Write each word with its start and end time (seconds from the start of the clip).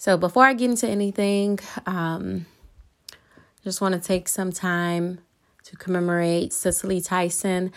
So 0.00 0.16
before 0.16 0.46
I 0.46 0.54
get 0.54 0.70
into 0.70 0.88
anything, 0.88 1.58
um, 1.84 2.46
just 3.62 3.82
want 3.82 3.92
to 3.92 4.00
take 4.00 4.28
some 4.28 4.50
time 4.50 5.20
to 5.64 5.76
commemorate 5.76 6.54
Cicely 6.54 7.02
Tyson, 7.02 7.70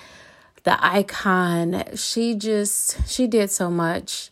the 0.63 0.81
icon. 0.81 1.83
She 1.97 2.33
just 2.33 3.10
she 3.10 3.28
did 3.28 3.51
so 3.51 3.70
much. 3.70 4.31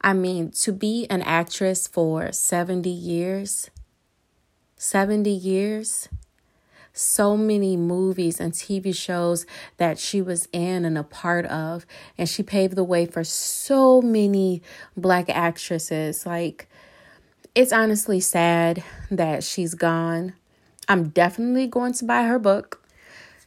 I 0.00 0.14
mean, 0.14 0.52
to 0.52 0.72
be 0.72 1.06
an 1.10 1.20
actress 1.20 1.86
for 1.86 2.32
70 2.32 2.88
years, 2.88 3.70
70 4.76 5.28
years, 5.28 6.08
so 6.94 7.36
many 7.36 7.76
movies 7.76 8.40
and 8.40 8.54
TV 8.54 8.96
shows 8.96 9.44
that 9.76 9.98
she 9.98 10.22
was 10.22 10.48
in 10.50 10.86
and 10.86 10.96
a 10.96 11.02
part 11.02 11.44
of, 11.44 11.84
and 12.16 12.26
she 12.26 12.42
paved 12.42 12.74
the 12.74 12.84
way 12.84 13.04
for 13.04 13.22
so 13.22 14.00
many 14.00 14.62
black 14.96 15.28
actresses. 15.28 16.24
Like, 16.24 16.67
it's 17.58 17.72
honestly 17.72 18.20
sad 18.20 18.84
that 19.10 19.42
she's 19.42 19.74
gone. 19.74 20.32
I'm 20.86 21.08
definitely 21.08 21.66
going 21.66 21.92
to 21.94 22.04
buy 22.04 22.22
her 22.22 22.38
book. 22.38 22.88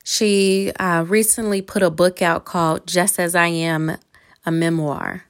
She 0.04 0.74
uh, 0.78 1.06
recently 1.08 1.62
put 1.62 1.82
a 1.82 1.90
book 1.90 2.22
out 2.22 2.44
called 2.44 2.86
Just 2.86 3.18
As 3.22 3.36
I 3.36 3.48
Am, 3.48 3.96
a 4.46 4.52
memoir. 4.52 5.24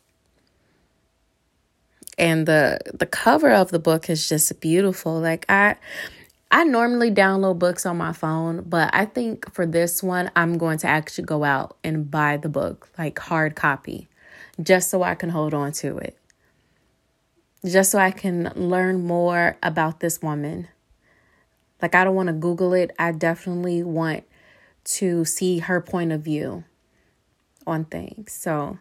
And 2.18 2.48
the 2.48 2.80
the 2.92 3.06
cover 3.06 3.52
of 3.52 3.70
the 3.70 3.78
book 3.78 4.10
is 4.10 4.28
just 4.28 4.60
beautiful. 4.60 5.20
Like 5.20 5.46
I 5.48 5.76
I 6.50 6.64
normally 6.64 7.12
download 7.12 7.60
books 7.60 7.86
on 7.86 7.98
my 7.98 8.14
phone, 8.14 8.64
but 8.66 8.90
I 8.94 9.06
think 9.06 9.54
for 9.54 9.68
this 9.68 10.02
one 10.02 10.32
I'm 10.36 10.58
going 10.58 10.80
to 10.80 10.88
actually 10.88 11.26
go 11.26 11.44
out 11.44 11.78
and 11.84 12.10
buy 12.10 12.38
the 12.38 12.50
book, 12.50 12.90
like 12.98 13.20
hard 13.20 13.56
copy, 13.56 14.08
just 14.60 14.90
so 14.90 15.04
I 15.04 15.14
can 15.14 15.30
hold 15.30 15.54
on 15.54 15.72
to 15.74 16.00
it 16.00 16.18
just 17.66 17.92
so 17.92 18.00
I 18.00 18.12
can 18.12 18.52
learn 18.56 19.06
more 19.06 19.58
about 19.62 20.00
this 20.00 20.22
woman. 20.22 20.68
Like, 21.82 21.96
I 21.96 22.04
don't 22.04 22.16
want 22.16 22.28
to 22.28 22.34
Google 22.34 22.74
it. 22.74 22.92
I 22.98 23.12
definitely 23.12 23.84
want 23.84 24.24
to 24.84 25.26
see 25.26 25.60
her 25.60 25.82
point 25.82 26.12
of 26.12 26.22
view 26.22 26.64
on 27.68 27.86
things. 27.86 28.34
So, 28.34 28.80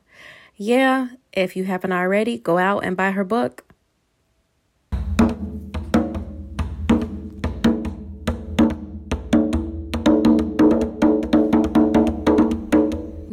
yeah, 0.57 1.09
if 1.33 1.57
you 1.57 1.65
haven't 1.65 1.93
already, 1.93 2.39
go 2.39 2.59
out 2.59 2.85
and 2.85 2.97
buy 2.97 3.11
her 3.13 3.25
book. 3.25 3.65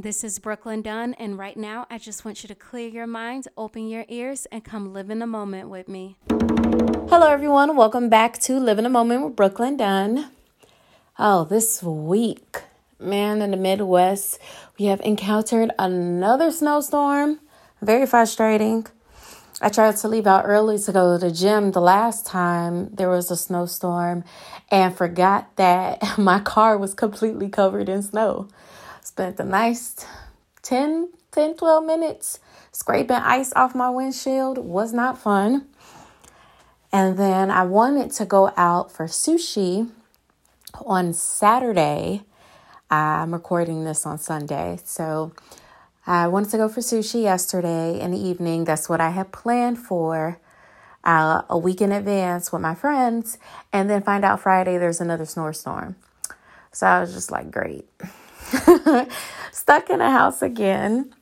This 0.08 0.24
is 0.24 0.40
Brooklyn 0.40 0.82
Dunn, 0.82 1.16
and 1.16 1.38
right 1.38 1.58
now 1.58 1.86
I 1.90 1.98
just 1.98 2.24
want 2.24 2.42
you 2.42 2.48
to 2.48 2.56
clear 2.56 2.88
your 2.88 3.08
minds, 3.08 3.46
open 3.58 3.90
your 3.90 4.06
ears, 4.08 4.48
and 4.54 4.64
come 4.64 4.94
live 4.94 5.10
in 5.10 5.20
the 5.20 5.28
moment 5.28 5.68
with 5.68 5.90
me. 5.90 6.16
Hello, 7.10 7.28
everyone. 7.28 7.76
Welcome 7.76 8.08
back 8.08 8.40
to 8.44 8.58
Live 8.58 8.80
in 8.80 8.86
a 8.86 8.90
Moment 8.90 9.26
with 9.26 9.36
Brooklyn 9.36 9.76
Dunn. 9.76 10.32
Oh, 11.20 11.44
this 11.44 11.84
week, 11.84 12.62
man, 13.02 13.42
in 13.42 13.52
the 13.52 13.58
Midwest, 13.58 14.40
we 14.80 14.86
have 14.86 15.02
encountered 15.02 15.72
another 15.78 16.52
snowstorm. 16.52 17.42
Very 17.82 18.06
frustrating. 18.06 18.88
I 19.60 19.68
tried 19.68 19.98
to 19.98 20.08
leave 20.08 20.26
out 20.26 20.46
early 20.46 20.80
to 20.80 20.92
go 20.94 21.18
to 21.18 21.26
the 21.26 21.34
gym 21.34 21.74
the 21.74 21.82
last 21.82 22.26
time 22.26 22.92
there 22.94 23.10
was 23.10 23.30
a 23.30 23.36
snowstorm 23.36 24.24
and 24.72 24.96
forgot 24.96 25.54
that 25.58 26.02
my 26.18 26.40
car 26.40 26.78
was 26.78 26.94
completely 26.94 27.50
covered 27.50 27.90
in 27.90 28.04
snow. 28.04 28.48
Spent 29.18 29.40
a 29.40 29.44
nice 29.44 30.06
10, 30.62 31.10
10, 31.32 31.56
12 31.56 31.84
minutes 31.84 32.40
scraping 32.72 33.16
ice 33.16 33.52
off 33.56 33.74
my 33.74 33.90
windshield. 33.90 34.60
Was 34.60 34.94
not 34.94 35.18
fun. 35.18 35.66
And 36.92 37.18
then 37.18 37.50
I 37.50 37.64
wanted 37.64 38.12
to 38.12 38.26
go 38.26 38.54
out 38.56 38.92
for 38.92 39.08
sushi 39.08 39.90
on 40.86 41.14
Saturday. 41.14 42.26
I'm 42.92 43.34
recording 43.34 43.86
this 43.86 44.06
on 44.06 44.20
Sunday. 44.20 44.78
So 44.84 45.32
I 46.06 46.28
wanted 46.28 46.52
to 46.52 46.58
go 46.58 46.70
for 46.70 46.82
sushi 46.82 47.24
yesterday 47.24 48.00
in 48.00 48.12
the 48.12 48.20
evening. 48.20 48.66
That's 48.66 48.88
what 48.88 49.02
I 49.02 49.10
had 49.10 49.32
planned 49.32 49.80
for 49.80 50.40
uh, 51.04 51.42
a 51.50 51.58
week 51.58 51.82
in 51.82 51.92
advance 51.92 52.52
with 52.52 52.62
my 52.62 52.76
friends. 52.76 53.40
And 53.74 53.90
then 53.90 54.04
find 54.04 54.24
out 54.24 54.42
Friday 54.42 54.78
there's 54.78 55.02
another 55.02 55.26
snowstorm. 55.26 55.96
So 56.72 56.86
I 56.86 57.00
was 57.02 57.16
just 57.16 57.32
like, 57.32 57.50
great. 57.50 57.88
Stuck 59.52 59.90
in 59.90 60.02
a 60.02 60.12
house 60.12 60.42
again. 60.42 61.14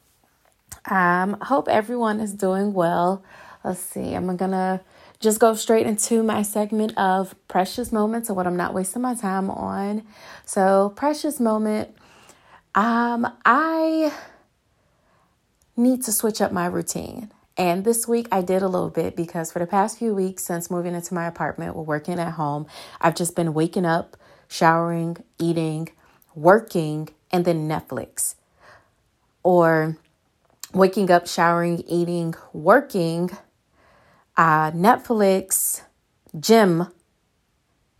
Um, 0.90 1.38
hope 1.42 1.68
everyone 1.68 2.20
is 2.20 2.34
doing 2.34 2.74
well. 2.74 3.24
Let's 3.64 3.80
see. 3.80 4.14
I'm 4.14 4.36
gonna 4.38 4.82
just 5.20 5.40
go 5.40 5.56
straight 5.56 5.88
into 5.88 6.22
my 6.22 6.44
segment 6.44 6.96
of 6.98 7.36
precious 7.48 7.92
moments 7.92 8.30
and 8.30 8.36
what 8.36 8.46
I'm 8.46 8.58
not 8.58 8.74
wasting 8.74 9.02
my 9.02 9.16
time 9.16 9.50
on. 9.50 10.04
So, 10.46 10.94
precious 10.96 11.40
moment. 11.40 11.96
Um, 12.76 13.26
I 13.46 14.14
need 15.76 16.04
to 16.04 16.12
switch 16.12 16.42
up 16.42 16.52
my 16.52 16.66
routine. 16.66 17.32
And 17.58 17.86
this 17.86 18.08
week 18.08 18.28
I 18.32 18.42
did 18.42 18.62
a 18.62 18.68
little 18.68 18.90
bit 18.90 19.16
because 19.16 19.52
for 19.52 19.60
the 19.60 19.66
past 19.66 19.98
few 19.98 20.14
weeks 20.14 20.44
since 20.44 20.70
moving 20.70 20.94
into 20.94 21.14
my 21.14 21.26
apartment, 21.26 21.76
we're 21.76 21.84
working 21.84 22.20
at 22.20 22.34
home, 22.34 22.68
I've 23.00 23.16
just 23.16 23.36
been 23.36 23.54
waking 23.54 23.86
up, 23.86 24.18
showering, 24.50 25.18
eating, 25.40 25.90
working, 26.36 27.10
and 27.32 27.46
then 27.46 27.68
Netflix. 27.68 28.36
Or 29.44 29.98
waking 30.74 31.12
up, 31.12 31.28
showering, 31.28 31.84
eating, 31.88 32.36
working, 32.54 33.32
uh, 34.38 34.72
Netflix, 34.72 35.82
gym, 36.40 36.88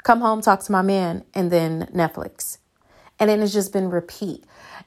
come 0.04 0.22
home, 0.22 0.42
talk 0.42 0.64
to 0.64 0.72
my 0.72 0.82
man, 0.82 1.24
and 1.34 1.52
then 1.52 1.90
Netflix. 1.94 2.58
And 3.20 3.30
then 3.30 3.42
it's 3.42 3.54
just 3.54 3.72
been 3.72 3.90
repeat. 3.90 4.44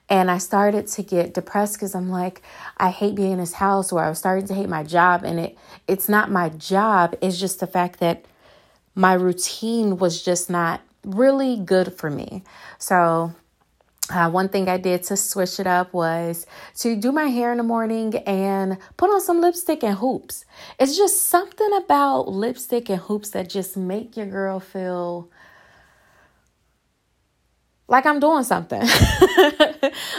And 0.07 0.29
I 0.29 0.37
started 0.37 0.87
to 0.87 1.03
get 1.03 1.33
depressed 1.33 1.73
because 1.73 1.95
I'm 1.95 2.09
like, 2.09 2.41
I 2.77 2.89
hate 2.89 3.15
being 3.15 3.33
in 3.33 3.39
this 3.39 3.53
house, 3.53 3.91
or 3.91 4.01
I 4.01 4.09
was 4.09 4.19
starting 4.19 4.47
to 4.47 4.53
hate 4.53 4.69
my 4.69 4.83
job. 4.83 5.23
And 5.23 5.39
it 5.39 5.57
it's 5.87 6.07
not 6.07 6.31
my 6.31 6.49
job, 6.49 7.15
it's 7.21 7.39
just 7.39 7.59
the 7.59 7.67
fact 7.67 7.99
that 7.99 8.25
my 8.95 9.13
routine 9.13 9.97
was 9.97 10.21
just 10.21 10.49
not 10.49 10.81
really 11.03 11.57
good 11.57 11.93
for 11.93 12.09
me. 12.09 12.43
So 12.77 13.33
uh, 14.09 14.29
one 14.29 14.49
thing 14.49 14.67
I 14.67 14.77
did 14.77 15.03
to 15.03 15.17
switch 15.17 15.59
it 15.59 15.67
up 15.67 15.93
was 15.93 16.45
to 16.79 16.95
do 16.95 17.11
my 17.11 17.25
hair 17.25 17.51
in 17.51 17.57
the 17.57 17.63
morning 17.63 18.15
and 18.15 18.77
put 18.97 19.09
on 19.09 19.21
some 19.21 19.41
lipstick 19.41 19.83
and 19.83 19.97
hoops. 19.97 20.45
It's 20.79 20.97
just 20.97 21.25
something 21.25 21.69
about 21.73 22.27
lipstick 22.27 22.89
and 22.89 22.99
hoops 22.99 23.29
that 23.31 23.49
just 23.49 23.77
make 23.77 24.17
your 24.17 24.25
girl 24.25 24.59
feel 24.59 25.29
like 27.89 28.05
I'm 28.05 28.19
doing 28.19 28.43
something. 28.43 28.81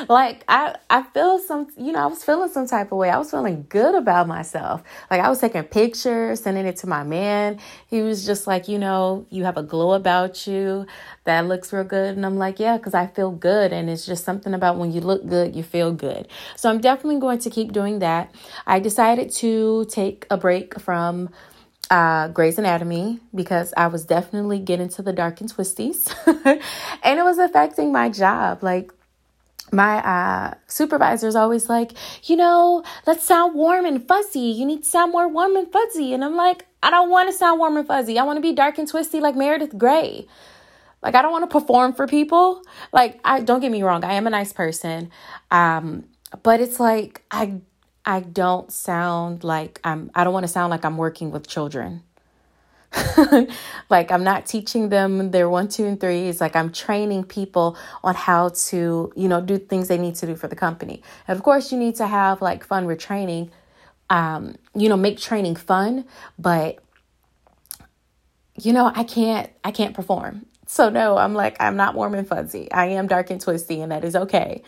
like 0.08 0.44
I 0.48 0.74
I 0.90 1.02
feel 1.14 1.38
some 1.38 1.68
you 1.76 1.92
know, 1.92 2.00
I 2.00 2.06
was 2.06 2.24
feeling 2.24 2.50
some 2.50 2.66
type 2.66 2.90
of 2.92 2.98
way. 2.98 3.10
I 3.10 3.18
was 3.18 3.30
feeling 3.30 3.64
good 3.68 3.94
about 3.94 4.26
myself. 4.26 4.82
Like 5.10 5.20
I 5.20 5.28
was 5.28 5.40
taking 5.40 5.62
pictures, 5.62 6.42
sending 6.42 6.66
it 6.66 6.76
to 6.78 6.88
my 6.88 7.04
man. 7.04 7.60
He 7.86 8.02
was 8.02 8.26
just 8.26 8.46
like, 8.46 8.66
you 8.66 8.78
know, 8.78 9.26
you 9.30 9.44
have 9.44 9.56
a 9.56 9.62
glow 9.62 9.92
about 9.92 10.46
you 10.46 10.86
that 11.24 11.46
looks 11.46 11.72
real 11.72 11.84
good. 11.84 12.16
And 12.16 12.26
I'm 12.26 12.36
like, 12.36 12.58
yeah, 12.58 12.76
because 12.76 12.94
I 12.94 13.06
feel 13.06 13.30
good. 13.30 13.72
And 13.72 13.88
it's 13.88 14.04
just 14.04 14.24
something 14.24 14.52
about 14.52 14.76
when 14.76 14.90
you 14.90 15.00
look 15.00 15.26
good, 15.26 15.54
you 15.54 15.62
feel 15.62 15.92
good. 15.92 16.26
So 16.56 16.68
I'm 16.68 16.80
definitely 16.80 17.20
going 17.20 17.38
to 17.38 17.50
keep 17.50 17.72
doing 17.72 18.00
that. 18.00 18.34
I 18.66 18.80
decided 18.80 19.30
to 19.34 19.86
take 19.86 20.26
a 20.28 20.36
break 20.36 20.80
from 20.80 21.30
uh, 21.90 22.28
Grey's 22.28 22.58
Anatomy 22.58 23.18
because 23.34 23.74
I 23.76 23.88
was 23.88 24.04
definitely 24.04 24.60
getting 24.60 24.88
to 24.90 25.02
the 25.02 25.12
dark 25.12 25.40
and 25.40 25.52
twisties, 25.52 26.14
and 27.02 27.18
it 27.18 27.22
was 27.22 27.38
affecting 27.38 27.92
my 27.92 28.08
job. 28.08 28.62
Like 28.62 28.92
my 29.72 29.98
uh, 29.98 30.54
always 31.36 31.68
like, 31.68 31.92
you 32.24 32.36
know, 32.36 32.84
let's 33.06 33.24
sound 33.24 33.54
warm 33.54 33.84
and 33.84 34.06
fuzzy. 34.06 34.40
You 34.40 34.64
need 34.66 34.84
to 34.84 34.88
sound 34.88 35.12
more 35.12 35.28
warm 35.28 35.56
and 35.56 35.70
fuzzy, 35.70 36.14
and 36.14 36.24
I'm 36.24 36.36
like, 36.36 36.66
I 36.82 36.90
don't 36.90 37.10
want 37.10 37.28
to 37.28 37.36
sound 37.36 37.58
warm 37.58 37.76
and 37.76 37.86
fuzzy. 37.86 38.18
I 38.18 38.22
want 38.22 38.36
to 38.36 38.40
be 38.40 38.52
dark 38.52 38.78
and 38.78 38.88
twisty 38.88 39.20
like 39.20 39.34
Meredith 39.34 39.76
Grey. 39.76 40.26
Like 41.02 41.14
I 41.14 41.22
don't 41.22 41.32
want 41.32 41.50
to 41.50 41.60
perform 41.60 41.94
for 41.94 42.06
people. 42.06 42.62
Like 42.92 43.20
I 43.24 43.40
don't 43.40 43.60
get 43.60 43.72
me 43.72 43.82
wrong, 43.82 44.04
I 44.04 44.14
am 44.14 44.26
a 44.26 44.30
nice 44.30 44.52
person. 44.52 45.10
Um, 45.50 46.04
but 46.42 46.60
it's 46.60 46.78
like 46.78 47.22
I 47.30 47.60
I 48.10 48.18
don't 48.18 48.72
sound 48.72 49.44
like 49.44 49.80
I'm 49.84 50.10
I 50.16 50.24
don't 50.24 50.32
want 50.32 50.42
to 50.42 50.48
sound 50.48 50.72
like 50.72 50.84
I'm 50.84 50.96
working 50.96 51.30
with 51.30 51.46
children. 51.46 52.02
like 53.88 54.10
I'm 54.10 54.24
not 54.24 54.46
teaching 54.46 54.88
them 54.88 55.30
their 55.30 55.48
one, 55.48 55.68
two, 55.68 55.86
and 55.86 56.00
three. 56.00 56.26
It's 56.26 56.40
like 56.40 56.56
I'm 56.56 56.72
training 56.72 57.22
people 57.22 57.76
on 58.02 58.16
how 58.16 58.48
to, 58.48 59.12
you 59.14 59.28
know, 59.28 59.40
do 59.40 59.58
things 59.58 59.86
they 59.86 59.96
need 59.96 60.16
to 60.16 60.26
do 60.26 60.34
for 60.34 60.48
the 60.48 60.56
company. 60.56 61.04
And 61.28 61.38
of 61.38 61.44
course, 61.44 61.70
you 61.70 61.78
need 61.78 61.94
to 61.96 62.06
have 62.08 62.42
like 62.42 62.64
fun 62.64 62.86
with 62.86 62.98
training. 62.98 63.52
Um, 64.10 64.56
you 64.74 64.88
know, 64.88 64.96
make 64.96 65.20
training 65.20 65.54
fun, 65.54 66.04
but 66.36 66.82
you 68.60 68.72
know, 68.72 68.90
I 68.92 69.04
can't 69.04 69.48
I 69.62 69.70
can't 69.70 69.94
perform. 69.94 70.46
So 70.66 70.88
no, 70.88 71.16
I'm 71.16 71.34
like 71.34 71.56
I'm 71.60 71.76
not 71.76 71.94
warm 71.94 72.14
and 72.14 72.26
fuzzy. 72.26 72.72
I 72.72 72.86
am 72.86 73.06
dark 73.06 73.30
and 73.30 73.40
twisty, 73.40 73.80
and 73.80 73.92
that 73.92 74.04
is 74.04 74.16
okay. 74.16 74.64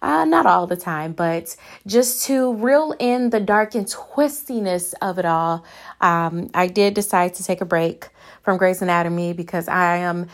Uh, 0.00 0.24
not 0.24 0.46
all 0.46 0.66
the 0.68 0.76
time, 0.76 1.12
but 1.12 1.56
just 1.84 2.24
to 2.24 2.54
reel 2.54 2.94
in 3.00 3.30
the 3.30 3.40
dark 3.40 3.74
and 3.74 3.86
twistiness 3.86 4.94
of 5.02 5.18
it 5.18 5.24
all, 5.24 5.64
um, 6.00 6.48
I 6.54 6.68
did 6.68 6.94
decide 6.94 7.34
to 7.34 7.44
take 7.44 7.60
a 7.60 7.64
break 7.64 8.08
from 8.42 8.58
Grey's 8.58 8.80
Anatomy 8.80 9.32
because 9.32 9.66
I 9.66 9.96
am 9.96 10.28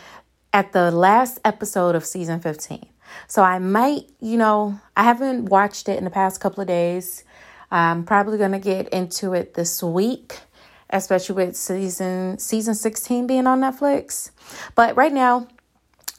at 0.52 0.72
the 0.72 0.90
last 0.90 1.40
episode 1.44 1.94
of 1.94 2.04
season 2.04 2.40
15. 2.40 2.86
So 3.26 3.42
I 3.42 3.58
might, 3.58 4.10
you 4.20 4.36
know, 4.36 4.78
I 4.96 5.04
haven't 5.04 5.46
watched 5.46 5.88
it 5.88 5.98
in 5.98 6.04
the 6.04 6.10
past 6.10 6.40
couple 6.40 6.60
of 6.60 6.68
days. 6.68 7.24
I'm 7.70 8.04
probably 8.04 8.38
going 8.38 8.52
to 8.52 8.58
get 8.58 8.88
into 8.90 9.32
it 9.32 9.54
this 9.54 9.82
week, 9.82 10.38
especially 10.90 11.34
with 11.34 11.56
season 11.56 12.38
season 12.38 12.74
16 12.74 13.26
being 13.26 13.46
on 13.46 13.60
Netflix. 13.60 14.30
But 14.74 14.96
right 14.96 15.12
now, 15.12 15.48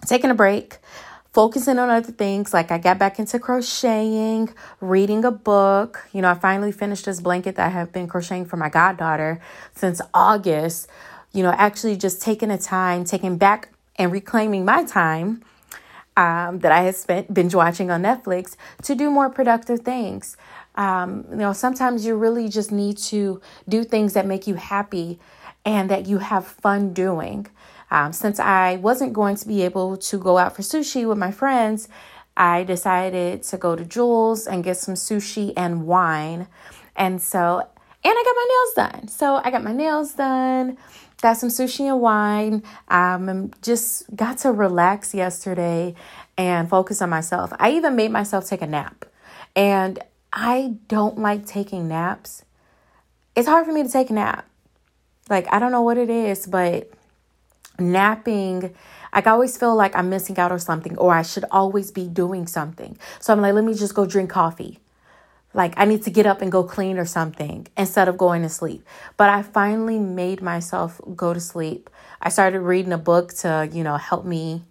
taking 0.06 0.32
a 0.32 0.36
break, 0.36 0.78
focusing 1.36 1.78
on 1.78 1.90
other 1.90 2.14
things. 2.14 2.54
Like 2.54 2.72
I 2.72 2.78
got 2.78 2.98
back 2.98 3.20
into 3.20 3.38
crocheting, 3.40 4.50
reading 4.80 5.26
a 5.26 5.32
book. 5.32 6.08
You 6.14 6.22
know, 6.22 6.32
I 6.32 6.34
finally 6.34 6.72
finished 6.72 7.06
this 7.06 7.20
blanket 7.20 7.58
that 7.58 7.68
I 7.68 7.70
have 7.70 7.92
been 7.92 8.08
crocheting 8.08 8.46
for 8.46 8.56
my 8.56 8.70
goddaughter 8.70 9.42
since 9.76 10.00
August. 10.14 10.88
You 11.34 11.44
know, 11.44 11.52
actually 11.52 11.98
just 11.98 12.22
taking 12.22 12.48
the 12.48 12.58
time, 12.58 13.04
taking 13.04 13.38
back 13.38 13.68
and 13.98 14.14
reclaiming 14.14 14.64
my 14.64 14.86
time 14.86 15.44
um, 16.16 16.60
that 16.60 16.72
I 16.72 16.84
had 16.84 16.96
spent 16.96 17.34
binge 17.34 17.54
watching 17.54 17.92
on 17.92 18.02
Netflix 18.02 18.56
to 18.84 18.96
do 18.96 19.12
more 19.12 19.30
productive 19.30 19.82
things. 19.82 20.38
Um, 20.76 21.26
you 21.30 21.36
know, 21.36 21.52
sometimes 21.52 22.06
you 22.06 22.16
really 22.16 22.48
just 22.48 22.72
need 22.72 22.98
to 23.10 23.42
do 23.68 23.84
things 23.84 24.14
that 24.14 24.26
make 24.26 24.48
you 24.48 24.56
happy 24.56 25.20
and 25.66 25.90
that 25.90 26.06
you 26.06 26.20
have 26.20 26.48
fun 26.48 26.94
doing. 26.94 27.48
Um, 27.96 28.12
since 28.12 28.40
I 28.40 28.76
wasn't 28.76 29.14
going 29.14 29.38
to 29.38 29.48
be 29.48 29.64
able 29.64 29.96
to 29.98 30.18
go 30.20 30.38
out 30.38 30.56
for 30.56 30.62
sushi 30.62 31.08
with 31.08 31.18
my 31.18 31.32
friends, 31.32 31.88
I 32.36 32.64
decided 32.64 33.44
to 33.44 33.58
go 33.58 33.76
to 33.76 33.86
Jules 33.86 34.48
and 34.48 34.64
get 34.64 34.78
some 34.78 34.96
sushi 34.96 35.54
and 35.56 35.88
wine. 35.88 36.48
And 36.96 37.22
so, 37.22 37.60
and 38.04 38.14
I 38.20 38.24
got 38.28 38.36
my 38.36 38.48
nails 38.54 38.74
done. 38.92 39.08
So 39.08 39.42
I 39.44 39.50
got 39.50 39.64
my 39.64 39.72
nails 39.74 40.14
done 40.14 40.78
got 41.22 41.38
some 41.38 41.50
sushi 41.50 41.92
and 41.92 42.02
wine. 42.02 42.62
Um, 42.90 43.52
just 43.62 44.04
got 44.16 44.38
to 44.40 44.52
relax 44.52 45.14
yesterday 45.14 45.96
and 46.38 46.70
focus 46.70 47.02
on 47.02 47.10
myself. 47.10 47.52
I 47.60 47.72
even 47.72 47.96
made 47.96 48.12
myself 48.12 48.48
take 48.48 48.62
a 48.62 48.68
nap. 48.68 49.06
And 49.56 50.00
I 50.32 50.76
don't 50.88 51.18
like 51.18 51.46
taking 51.46 51.88
naps. 51.88 52.44
It's 53.36 53.48
hard 53.48 53.66
for 53.66 53.72
me 53.72 53.82
to 53.84 53.90
take 53.90 54.10
a 54.10 54.14
nap. 54.14 54.48
Like, 55.30 55.52
I 55.52 55.58
don't 55.58 55.72
know 55.72 55.82
what 55.82 55.98
it 55.98 56.10
is, 56.10 56.46
but 56.46 56.92
napping, 57.80 58.76
I 59.14 59.22
always 59.22 59.58
feel 59.58 59.76
like 59.76 59.96
I'm 59.96 60.10
missing 60.10 60.38
out 60.38 60.52
on 60.52 60.60
something 60.60 60.98
or 60.98 61.14
I 61.14 61.22
should 61.22 61.46
always 61.52 61.92
be 61.92 62.08
doing 62.08 62.48
something. 62.48 62.98
So 63.20 63.34
I'm 63.34 63.42
like, 63.42 63.54
let 63.54 63.64
me 63.64 63.74
just 63.74 63.96
go 63.96 64.06
drink 64.06 64.30
coffee. 64.30 64.80
Like, 65.54 65.74
I 65.78 65.86
need 65.86 66.04
to 66.04 66.10
get 66.10 66.26
up 66.26 66.42
and 66.42 66.52
go 66.52 66.66
clean 66.66 66.98
or 66.98 67.06
something 67.06 67.68
instead 67.78 68.10
of 68.10 68.18
going 68.18 68.42
to 68.42 68.50
sleep. 68.50 68.86
But 69.16 69.30
I 69.30 69.42
finally 69.42 70.00
made 70.00 70.42
myself 70.42 71.00
go 71.16 71.34
to 71.34 71.40
sleep. 71.40 71.90
I 72.22 72.28
started 72.28 72.60
reading 72.60 72.92
a 72.92 72.98
book 72.98 73.34
to, 73.36 73.70
you 73.72 73.82
know, 73.82 73.96
help 73.96 74.26
me 74.26 74.64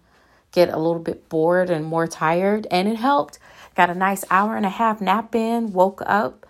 get 0.51 0.69
a 0.69 0.77
little 0.77 1.01
bit 1.01 1.27
bored 1.27 1.71
and 1.71 1.83
more 1.83 2.05
tired, 2.05 2.67
and 2.69 2.87
it 2.87 2.97
helped. 2.97 3.39
Got 3.75 3.89
a 3.89 3.95
nice 3.95 4.23
hour 4.29 4.55
and 4.55 4.65
a 4.65 4.69
half 4.69 5.01
nap 5.01 5.33
in, 5.33 5.73
woke 5.73 6.01
up, 6.05 6.45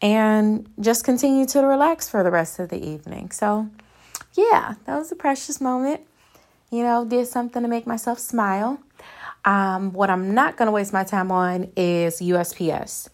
and 0.00 0.70
just 0.80 1.04
continued 1.04 1.48
to 1.50 1.66
relax 1.66 2.08
for 2.08 2.22
the 2.22 2.30
rest 2.30 2.58
of 2.58 2.68
the 2.68 2.82
evening. 2.82 3.32
So, 3.32 3.68
yeah, 4.34 4.74
that 4.84 4.96
was 4.96 5.10
a 5.12 5.16
precious 5.16 5.60
moment. 5.60 6.02
You 6.70 6.82
know, 6.82 7.04
did 7.04 7.26
something 7.26 7.62
to 7.62 7.68
make 7.68 7.86
myself 7.86 8.18
smile. 8.18 8.80
Um, 9.44 9.92
what 9.92 10.10
I'm 10.10 10.34
not 10.34 10.56
going 10.56 10.66
to 10.66 10.72
waste 10.72 10.92
my 10.92 11.04
time 11.04 11.32
on 11.32 11.72
is 11.76 12.20
USPS. 12.20 13.08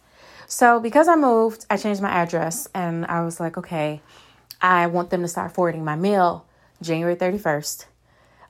So, 0.46 0.78
because 0.80 1.08
I 1.08 1.16
moved, 1.16 1.64
I 1.70 1.76
changed 1.76 2.02
my 2.02 2.10
address 2.10 2.68
and 2.74 3.06
I 3.06 3.24
was 3.24 3.40
like, 3.40 3.56
okay, 3.56 4.02
I 4.60 4.86
want 4.86 5.10
them 5.10 5.22
to 5.22 5.28
start 5.28 5.52
forwarding 5.52 5.84
my 5.84 5.96
mail 5.96 6.46
January 6.82 7.16
31st 7.16 7.86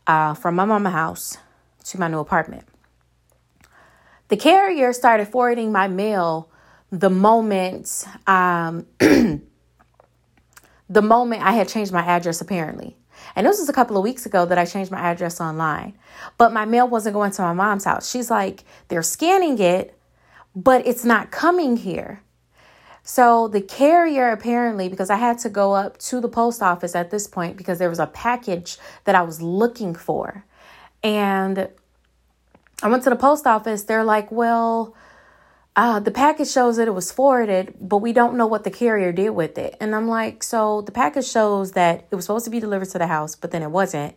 uh, 0.07 0.35
from 0.35 0.57
my 0.57 0.65
mama 0.65 0.91
house 0.91 1.39
to 1.85 1.99
my 1.99 2.09
new 2.09 2.19
apartment. 2.19 2.65
The 4.29 4.37
carrier 4.37 4.93
started 4.93 5.29
forwarding 5.29 5.73
my 5.73 5.89
mail 5.89 6.51
the 6.91 7.11
moment 7.11 8.05
um, 8.27 8.87
the 10.89 11.03
moment 11.03 11.43
I 11.43 11.53
had 11.53 11.69
changed 11.69 11.93
my 11.93 12.05
address 12.05 12.41
apparently. 12.41 12.97
And 13.35 13.47
this 13.47 13.59
was 13.59 13.69
a 13.69 13.73
couple 13.73 13.97
of 13.97 14.03
weeks 14.03 14.27
ago 14.27 14.47
that 14.47 14.59
I 14.59 14.65
changed 14.65 14.91
my 14.91 15.01
address 15.01 15.41
online. 15.41 15.97
But 16.39 16.53
my 16.53 16.65
mail 16.65 16.89
wasn't 16.89 17.15
going 17.15 17.33
to 17.33 17.43
my 17.43 17.53
mom's 17.53 17.85
house. 17.85 18.11
She's 18.11 18.31
like, 18.31 18.65
they're 18.89 19.03
scanning 19.03 19.59
it, 19.59 19.99
but 20.55 20.87
it's 20.87 21.05
not 21.05 21.31
coming 21.31 21.77
here. 21.77 22.23
So 23.03 23.47
the 23.49 23.61
carrier 23.61 24.31
apparently, 24.31 24.89
because 24.89 25.11
I 25.11 25.17
had 25.17 25.39
to 25.39 25.49
go 25.49 25.75
up 25.75 25.97
to 25.99 26.21
the 26.21 26.29
post 26.29 26.61
office 26.61 26.95
at 26.95 27.11
this 27.11 27.27
point 27.27 27.57
because 27.57 27.79
there 27.79 27.89
was 27.89 28.01
a 28.01 28.07
package 28.09 28.79
that 29.05 29.15
I 29.15 29.23
was 29.23 29.41
looking 29.41 29.95
for. 29.95 30.45
And 31.03 31.69
I 32.83 32.89
went 32.89 33.05
to 33.05 33.11
the 33.11 33.17
post 33.17 33.47
office. 33.47 33.85
They're 33.85 34.05
like, 34.05 34.33
well, 34.33 34.95
uh, 35.77 36.01
the 36.01 36.11
package 36.11 36.49
shows 36.51 36.77
that 36.79 36.89
it 36.89 36.95
was 36.95 37.13
forwarded, 37.13 37.75
but 37.81 37.99
we 37.99 38.13
don't 38.13 38.37
know 38.37 38.47
what 38.47 38.65
the 38.65 38.71
carrier 38.71 39.13
did 39.13 39.31
with 39.31 39.59
it. 39.59 39.77
And 39.81 39.95
I'm 39.95 40.09
like, 40.09 40.43
so 40.43 40.81
the 40.81 40.93
package 40.93 41.29
shows 41.29 41.73
that 41.73 42.09
it 42.11 42.15
was 42.17 42.25
supposed 42.25 42.47
to 42.47 42.51
be 42.51 42.61
delivered 42.61 42.89
to 42.91 42.99
the 42.99 43.07
house, 43.07 43.37
but 43.37 43.51
then 43.51 43.63
it 43.63 43.71
wasn't. 43.71 44.17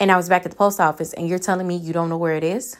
And 0.00 0.10
I 0.10 0.16
was 0.16 0.28
back 0.28 0.44
at 0.44 0.50
the 0.50 0.56
post 0.56 0.80
office, 0.80 1.12
and 1.12 1.28
you're 1.28 1.38
telling 1.38 1.66
me 1.66 1.76
you 1.76 1.92
don't 1.92 2.08
know 2.08 2.18
where 2.18 2.34
it 2.34 2.44
is? 2.44 2.76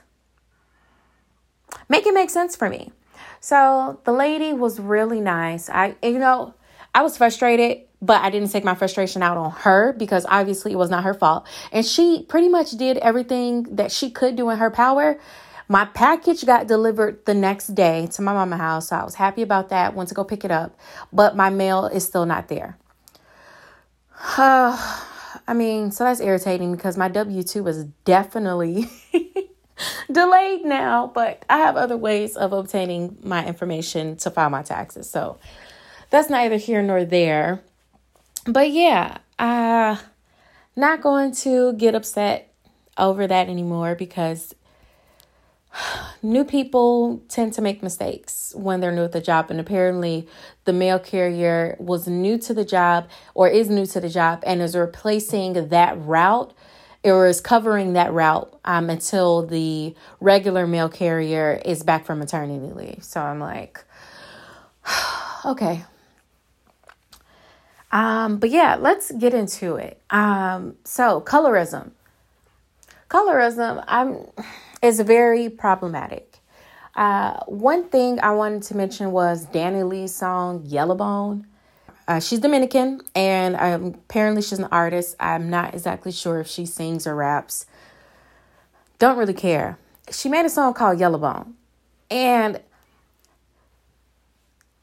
make 1.88 2.06
it 2.06 2.14
make 2.14 2.30
sense 2.30 2.56
for 2.56 2.68
me. 2.68 2.92
So 3.40 4.00
the 4.04 4.12
lady 4.12 4.52
was 4.52 4.80
really 4.80 5.20
nice. 5.20 5.68
I, 5.68 5.96
you 6.02 6.18
know, 6.18 6.54
I 6.94 7.02
was 7.02 7.16
frustrated, 7.16 7.82
but 8.00 8.22
I 8.22 8.30
didn't 8.30 8.50
take 8.50 8.64
my 8.64 8.74
frustration 8.74 9.22
out 9.22 9.36
on 9.36 9.50
her 9.50 9.92
because 9.92 10.24
obviously 10.28 10.72
it 10.72 10.76
was 10.76 10.90
not 10.90 11.04
her 11.04 11.14
fault. 11.14 11.46
And 11.72 11.84
she 11.84 12.24
pretty 12.28 12.48
much 12.48 12.72
did 12.72 12.96
everything 12.98 13.64
that 13.76 13.92
she 13.92 14.10
could 14.10 14.36
do 14.36 14.50
in 14.50 14.58
her 14.58 14.70
power. 14.70 15.18
My 15.68 15.86
package 15.86 16.44
got 16.44 16.66
delivered 16.66 17.24
the 17.24 17.34
next 17.34 17.68
day 17.68 18.06
to 18.12 18.22
my 18.22 18.32
mama 18.32 18.56
house. 18.56 18.88
So 18.88 18.96
I 18.96 19.04
was 19.04 19.14
happy 19.14 19.42
about 19.42 19.70
that. 19.70 19.94
Went 19.94 20.08
to 20.10 20.14
go 20.14 20.24
pick 20.24 20.44
it 20.44 20.50
up, 20.50 20.78
but 21.12 21.36
my 21.36 21.50
mail 21.50 21.86
is 21.86 22.04
still 22.04 22.26
not 22.26 22.48
there. 22.48 22.76
Uh, 24.36 24.76
I 25.46 25.52
mean, 25.52 25.90
so 25.90 26.04
that's 26.04 26.20
irritating 26.20 26.74
because 26.74 26.96
my 26.96 27.08
W 27.08 27.42
2 27.42 27.62
was 27.62 27.84
definitely 28.04 28.88
delayed 30.12 30.64
now, 30.64 31.10
but 31.14 31.44
I 31.50 31.58
have 31.58 31.76
other 31.76 31.96
ways 31.96 32.36
of 32.36 32.52
obtaining 32.52 33.18
my 33.22 33.44
information 33.46 34.16
to 34.18 34.30
file 34.30 34.48
my 34.48 34.62
taxes. 34.62 35.10
So 35.10 35.38
that's 36.10 36.30
neither 36.30 36.56
here 36.56 36.82
nor 36.82 37.04
there. 37.04 37.62
But 38.46 38.70
yeah, 38.70 39.18
uh 39.38 39.96
not 40.76 41.02
going 41.02 41.32
to 41.32 41.72
get 41.74 41.94
upset 41.94 42.52
over 42.98 43.26
that 43.26 43.48
anymore 43.48 43.94
because 43.94 44.54
new 46.22 46.44
people 46.44 47.22
tend 47.28 47.52
to 47.54 47.62
make 47.62 47.82
mistakes 47.82 48.52
when 48.56 48.80
they're 48.80 48.92
new 48.92 49.04
at 49.04 49.12
the 49.12 49.20
job 49.20 49.50
and 49.50 49.58
apparently 49.58 50.26
the 50.64 50.72
mail 50.72 50.98
carrier 50.98 51.76
was 51.78 52.06
new 52.06 52.38
to 52.38 52.54
the 52.54 52.64
job 52.64 53.08
or 53.34 53.48
is 53.48 53.68
new 53.68 53.86
to 53.86 54.00
the 54.00 54.08
job 54.08 54.42
and 54.46 54.62
is 54.62 54.76
replacing 54.76 55.68
that 55.68 55.98
route 55.98 56.54
or 57.04 57.26
is 57.26 57.40
covering 57.40 57.92
that 57.92 58.12
route 58.12 58.58
um, 58.64 58.88
until 58.88 59.44
the 59.44 59.94
regular 60.20 60.66
mail 60.66 60.88
carrier 60.88 61.60
is 61.64 61.82
back 61.82 62.06
from 62.06 62.18
maternity 62.18 62.72
leave. 62.72 63.04
So 63.04 63.20
I'm 63.20 63.40
like, 63.40 63.84
okay. 65.44 65.84
Um, 67.92 68.38
but 68.38 68.50
yeah, 68.50 68.76
let's 68.76 69.12
get 69.12 69.34
into 69.34 69.76
it. 69.76 70.00
Um, 70.10 70.76
so 70.84 71.20
colorism. 71.20 71.90
Colorism 73.10 73.84
I'm, 73.86 74.26
is 74.84 75.00
very 75.00 75.48
problematic. 75.48 76.38
Uh, 76.94 77.40
one 77.46 77.88
thing 77.88 78.20
I 78.20 78.32
wanted 78.32 78.62
to 78.64 78.76
mention 78.76 79.10
was 79.12 79.46
DaniLeigh's 79.46 80.14
song 80.14 80.62
Yellowbone. 80.66 81.46
Uh, 82.06 82.20
she's 82.20 82.38
Dominican, 82.38 83.00
and 83.14 83.56
um, 83.56 83.86
apparently 83.94 84.42
she's 84.42 84.58
an 84.58 84.68
artist. 84.70 85.16
I'm 85.18 85.48
not 85.48 85.72
exactly 85.72 86.12
sure 86.12 86.38
if 86.38 86.46
she 86.46 86.66
sings 86.66 87.06
or 87.06 87.14
raps. 87.14 87.64
Don't 88.98 89.16
really 89.16 89.34
care. 89.34 89.78
She 90.10 90.28
made 90.28 90.44
a 90.44 90.50
song 90.50 90.74
called 90.74 90.98
Yellowbone, 90.98 91.54
and 92.10 92.60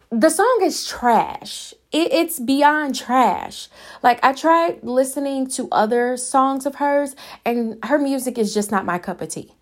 the 0.10 0.29
song 0.31 0.60
is 0.63 0.88
trash. 0.88 1.75
It, 1.91 2.12
it's 2.12 2.39
beyond 2.39 2.96
trash. 2.96 3.70
Like 4.01 4.20
I 4.24 4.34
tried 4.34 4.84
listening 4.84 5.48
to 5.51 5.70
other 5.72 6.17
songs 6.17 6.65
of 6.65 6.75
hers, 6.75 7.15
and 7.46 7.77
her 7.86 8.00
music 8.00 8.39
is 8.39 8.51
just 8.51 8.72
not 8.72 8.84
my 8.84 8.98
cup 8.98 9.22
of 9.22 9.29
tea. 9.29 9.53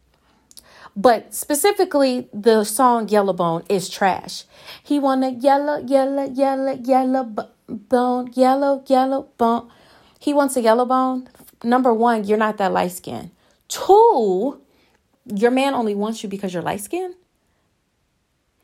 But 0.96 1.34
specifically, 1.34 2.28
the 2.34 2.64
song 2.64 3.08
Yellowbone 3.08 3.66
is 3.70 3.90
trash. 3.90 4.44
He 4.84 5.00
want 5.00 5.24
a 5.24 5.32
yellow, 5.32 5.78
yellow, 5.86 6.30
yellow, 6.30 6.74
yellow 6.74 7.24
bone, 7.68 8.32
yellow, 8.34 8.84
yellow 8.88 9.30
bone. 9.38 9.70
He 10.20 10.34
wants 10.34 10.58
a 10.58 10.62
yellow 10.62 10.86
bone. 10.86 11.30
Number 11.64 11.94
one, 11.94 12.24
you're 12.26 12.38
not 12.38 12.58
that 12.58 12.74
light 12.74 12.92
skin. 12.92 13.32
Two, 13.68 14.62
your 15.26 15.52
man 15.52 15.74
only 15.74 15.96
wants 15.96 16.24
you 16.24 16.30
because 16.30 16.54
you're 16.54 16.64
light 16.64 16.82
skin. 16.82 17.16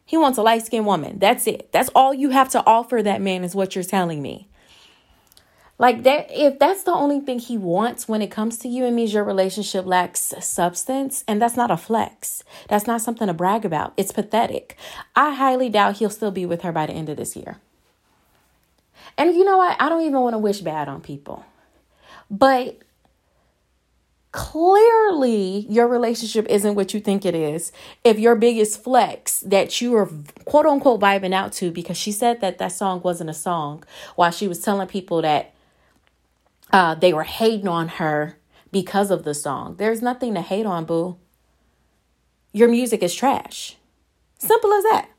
He 0.05 0.17
wants 0.17 0.37
a 0.37 0.43
light 0.43 0.65
skinned 0.65 0.85
woman. 0.85 1.19
That's 1.19 1.47
it. 1.47 1.71
That's 1.71 1.89
all 1.95 2.13
you 2.13 2.29
have 2.29 2.49
to 2.49 2.63
offer 2.65 3.01
that 3.01 3.21
man, 3.21 3.43
is 3.43 3.55
what 3.55 3.75
you're 3.75 3.83
telling 3.83 4.21
me. 4.21 4.47
Like 5.77 6.03
that, 6.03 6.27
if 6.29 6.57
that's 6.57 6.83
the 6.83 6.93
only 6.93 7.19
thing 7.19 7.39
he 7.39 7.57
wants 7.57 8.07
when 8.07 8.21
it 8.21 8.31
comes 8.31 8.57
to 8.59 8.69
you, 8.69 8.85
it 8.85 8.91
means 8.91 9.13
your 9.13 9.25
relationship 9.25 9.85
lacks 9.85 10.33
substance. 10.39 11.23
And 11.27 11.41
that's 11.41 11.57
not 11.57 11.69
a 11.69 11.77
flex. 11.77 12.43
That's 12.69 12.87
not 12.87 13.01
something 13.01 13.27
to 13.27 13.33
brag 13.33 13.65
about. 13.65 13.93
It's 13.97 14.13
pathetic. 14.13 14.77
I 15.15 15.33
highly 15.33 15.69
doubt 15.69 15.97
he'll 15.97 16.09
still 16.09 16.31
be 16.31 16.45
with 16.45 16.61
her 16.61 16.71
by 16.71 16.85
the 16.85 16.93
end 16.93 17.09
of 17.09 17.17
this 17.17 17.35
year. 17.35 17.57
And 19.17 19.35
you 19.35 19.43
know 19.43 19.57
what? 19.57 19.75
I 19.79 19.89
don't 19.89 20.01
even 20.01 20.19
want 20.19 20.33
to 20.33 20.39
wish 20.39 20.61
bad 20.61 20.87
on 20.87 21.01
people. 21.01 21.45
But 22.31 22.79
clearly 24.31 25.65
your 25.69 25.87
relationship 25.87 26.45
isn't 26.49 26.75
what 26.75 26.93
you 26.93 26.99
think 26.99 27.25
it 27.25 27.33
is 27.33 27.71
if 28.03 28.19
your 28.19 28.35
biggest 28.35 28.83
flex 28.83 29.39
that 29.39 29.79
you 29.79 29.95
are 29.95 30.09
quote 30.43 30.65
unquote 30.65 30.99
vibing 30.99 31.33
out 31.33 31.53
to 31.53 31.71
because 31.71 31.95
she 31.95 32.11
said 32.11 32.41
that 32.41 32.57
that 32.57 32.73
song 32.73 33.01
wasn't 33.01 33.29
a 33.29 33.33
song 33.33 33.81
while 34.15 34.31
she 34.31 34.45
was 34.45 34.59
telling 34.59 34.89
people 34.89 35.21
that 35.21 35.54
uh, 36.71 36.95
they 36.95 37.13
were 37.13 37.23
hating 37.23 37.67
on 37.67 37.87
her 37.87 38.37
because 38.71 39.11
of 39.11 39.23
the 39.23 39.33
song. 39.33 39.75
There's 39.77 40.01
nothing 40.01 40.33
to 40.33 40.41
hate 40.41 40.65
on 40.65 40.85
boo. 40.85 41.17
Your 42.51 42.67
music 42.67 43.03
is 43.03 43.13
trash. 43.13 43.77
Simple 44.39 44.73
as 44.73 44.83
that. 44.83 45.09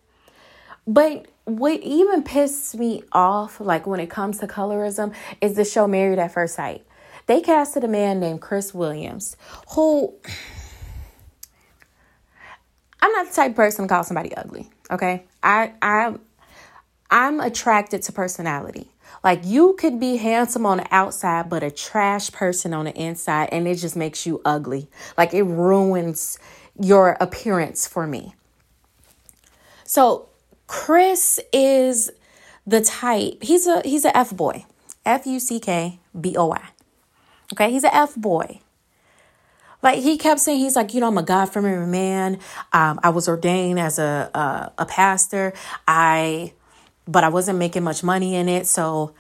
But 0.87 1.27
what 1.45 1.81
even 1.81 2.23
pisses 2.23 2.79
me 2.79 3.03
off 3.13 3.61
like 3.61 3.87
when 3.87 4.01
it 4.01 4.11
comes 4.11 4.39
to 4.39 4.47
colorism 4.47 5.15
is 5.41 5.55
the 5.55 5.65
show 5.65 5.87
married 5.87 6.19
at 6.19 6.33
first 6.33 6.55
sight. 6.55 6.85
They 7.27 7.41
casted 7.41 7.85
a 7.85 7.89
man 7.89 8.21
named 8.21 8.41
Chris 8.41 8.73
Williams, 8.73 9.37
who 9.75 10.15
I'm 13.01 13.13
not 13.13 13.29
the 13.29 13.35
type 13.35 13.51
of 13.51 13.57
person 13.57 13.85
to 13.85 13.89
call 13.89 14.05
somebody 14.05 14.35
ugly. 14.35 14.71
Okay, 14.91 15.25
I 15.43 15.73
I 15.83 16.15
I'm 17.11 17.41
attracted 17.41 18.03
to 18.03 18.13
personality. 18.13 18.91
Like 19.25 19.41
you 19.45 19.75
could 19.79 19.99
be 19.99 20.17
handsome 20.17 20.67
on 20.67 20.79
the 20.79 20.87
outside, 20.91 21.49
but 21.49 21.63
a 21.63 21.71
trash 21.71 22.31
person 22.33 22.73
on 22.73 22.85
the 22.85 22.95
inside, 22.95 23.49
and 23.53 23.67
it 23.67 23.77
just 23.77 23.97
makes 23.97 24.27
you 24.27 24.41
ugly. 24.45 24.89
Like 25.17 25.35
it 25.35 25.43
ruins 25.43 26.39
your 26.81 27.17
appearance 27.21 27.87
for 27.87 28.07
me. 28.07 28.35
So 29.85 30.29
Chris 30.67 31.41
is 31.53 32.11
the 32.67 32.81
type. 32.81 33.43
He's 33.43 33.67
a 33.67 33.83
he's 33.85 34.05
a 34.05 34.17
F 34.17 34.37
boy. 34.37 34.65
F 35.05 35.27
U 35.27 35.39
C 35.39 35.61
K 35.61 36.01
B 36.21 36.37
O 36.37 36.53
I. 36.53 36.69
Okay, 37.53 37.71
he's 37.71 37.85
an 37.85 37.91
F 37.93 38.15
boy. 38.17 38.61
Like 39.83 40.01
he 40.01 40.19
kept 40.19 40.41
saying, 40.41 40.59
he's 40.59 40.75
like, 40.75 40.95
you 40.95 41.01
know, 41.01 41.07
I'm 41.07 41.19
a 41.19 41.23
God 41.23 41.47
fearing 41.47 41.91
man. 41.91 42.41
Um, 42.73 42.99
I 43.05 43.11
was 43.11 43.29
ordained 43.29 43.79
as 43.79 43.99
a, 44.01 44.31
a 44.35 44.83
a 44.83 44.87
pastor. 44.87 45.53
I, 45.87 46.55
but 47.07 47.25
I 47.25 47.29
wasn't 47.29 47.59
making 47.59 47.85
much 47.85 48.03
money 48.03 48.35
in 48.35 48.49
it, 48.49 48.67
so 48.67 49.15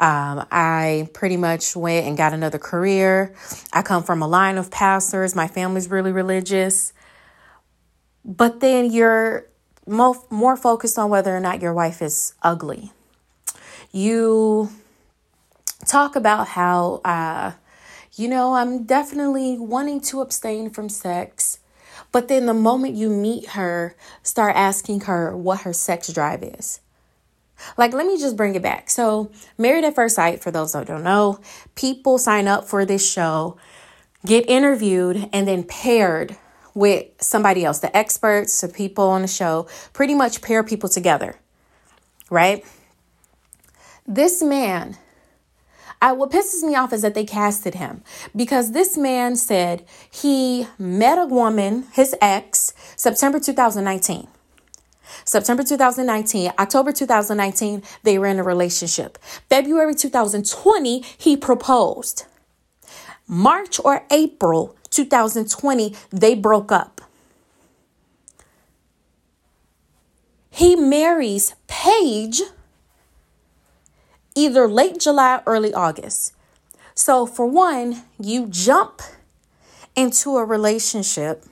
um, 0.00 0.46
I 0.50 1.08
pretty 1.14 1.36
much 1.36 1.76
went 1.76 2.06
and 2.06 2.16
got 2.16 2.32
another 2.32 2.58
career. 2.58 3.34
I 3.72 3.82
come 3.82 4.02
from 4.02 4.22
a 4.22 4.28
line 4.28 4.58
of 4.58 4.70
pastors. 4.70 5.34
My 5.34 5.46
family's 5.46 5.88
really 5.88 6.12
religious. 6.12 6.92
But 8.24 8.60
then 8.60 8.90
you're 8.90 9.46
more, 9.86 10.16
more 10.30 10.56
focused 10.56 10.98
on 10.98 11.10
whether 11.10 11.36
or 11.36 11.40
not 11.40 11.62
your 11.62 11.74
wife 11.74 12.02
is 12.02 12.34
ugly. 12.42 12.92
You 13.92 14.70
talk 15.86 16.16
about 16.16 16.48
how 16.48 17.00
uh, 17.04 17.52
you 18.16 18.28
know, 18.28 18.54
I'm 18.54 18.84
definitely 18.84 19.58
wanting 19.58 20.00
to 20.02 20.20
abstain 20.20 20.70
from 20.70 20.88
sex. 20.88 21.58
But 22.12 22.28
then 22.28 22.46
the 22.46 22.54
moment 22.54 22.94
you 22.94 23.10
meet 23.10 23.50
her, 23.50 23.96
start 24.22 24.54
asking 24.54 25.02
her 25.02 25.36
what 25.36 25.62
her 25.62 25.72
sex 25.72 26.12
drive 26.12 26.44
is. 26.44 26.80
Like, 27.76 27.92
let 27.92 28.06
me 28.06 28.18
just 28.18 28.36
bring 28.36 28.54
it 28.54 28.62
back. 28.62 28.90
So, 28.90 29.30
Married 29.58 29.84
at 29.84 29.94
First 29.94 30.16
Sight, 30.16 30.42
for 30.42 30.50
those 30.50 30.72
that 30.72 30.86
don't 30.86 31.02
know, 31.02 31.40
people 31.74 32.18
sign 32.18 32.48
up 32.48 32.64
for 32.64 32.84
this 32.84 33.08
show, 33.08 33.56
get 34.26 34.48
interviewed, 34.48 35.28
and 35.32 35.46
then 35.46 35.64
paired 35.64 36.36
with 36.74 37.06
somebody 37.20 37.64
else. 37.64 37.78
The 37.78 37.96
experts, 37.96 38.60
the 38.60 38.68
people 38.68 39.08
on 39.08 39.22
the 39.22 39.28
show, 39.28 39.66
pretty 39.92 40.14
much 40.14 40.42
pair 40.42 40.62
people 40.62 40.88
together, 40.88 41.36
right? 42.30 42.64
This 44.06 44.42
man 44.42 44.98
I, 46.04 46.12
what 46.12 46.30
pisses 46.30 46.62
me 46.62 46.74
off 46.74 46.92
is 46.92 47.00
that 47.00 47.14
they 47.14 47.24
casted 47.24 47.76
him 47.76 48.02
because 48.36 48.72
this 48.72 48.94
man 48.94 49.36
said 49.36 49.86
he 50.10 50.66
met 50.78 51.18
a 51.18 51.24
woman, 51.24 51.86
his 51.92 52.14
ex, 52.20 52.74
September 52.94 53.40
2019. 53.40 54.28
September 55.24 55.62
2019, 55.62 56.52
October 56.58 56.92
2019, 56.92 57.82
they 58.02 58.18
were 58.18 58.26
in 58.26 58.38
a 58.38 58.42
relationship. 58.42 59.18
February 59.48 59.94
2020, 59.94 61.00
he 61.18 61.36
proposed. 61.36 62.26
March 63.26 63.80
or 63.84 64.04
April 64.10 64.76
2020, 64.90 65.94
they 66.10 66.34
broke 66.34 66.70
up. 66.70 67.00
He 70.50 70.76
marries 70.76 71.54
Paige 71.66 72.42
either 74.34 74.68
late 74.68 75.00
July, 75.00 75.42
early 75.46 75.72
August. 75.74 76.32
So, 76.94 77.26
for 77.26 77.46
one, 77.46 78.04
you 78.20 78.46
jump 78.46 79.02
into 79.96 80.36
a 80.36 80.44
relationship 80.44 81.44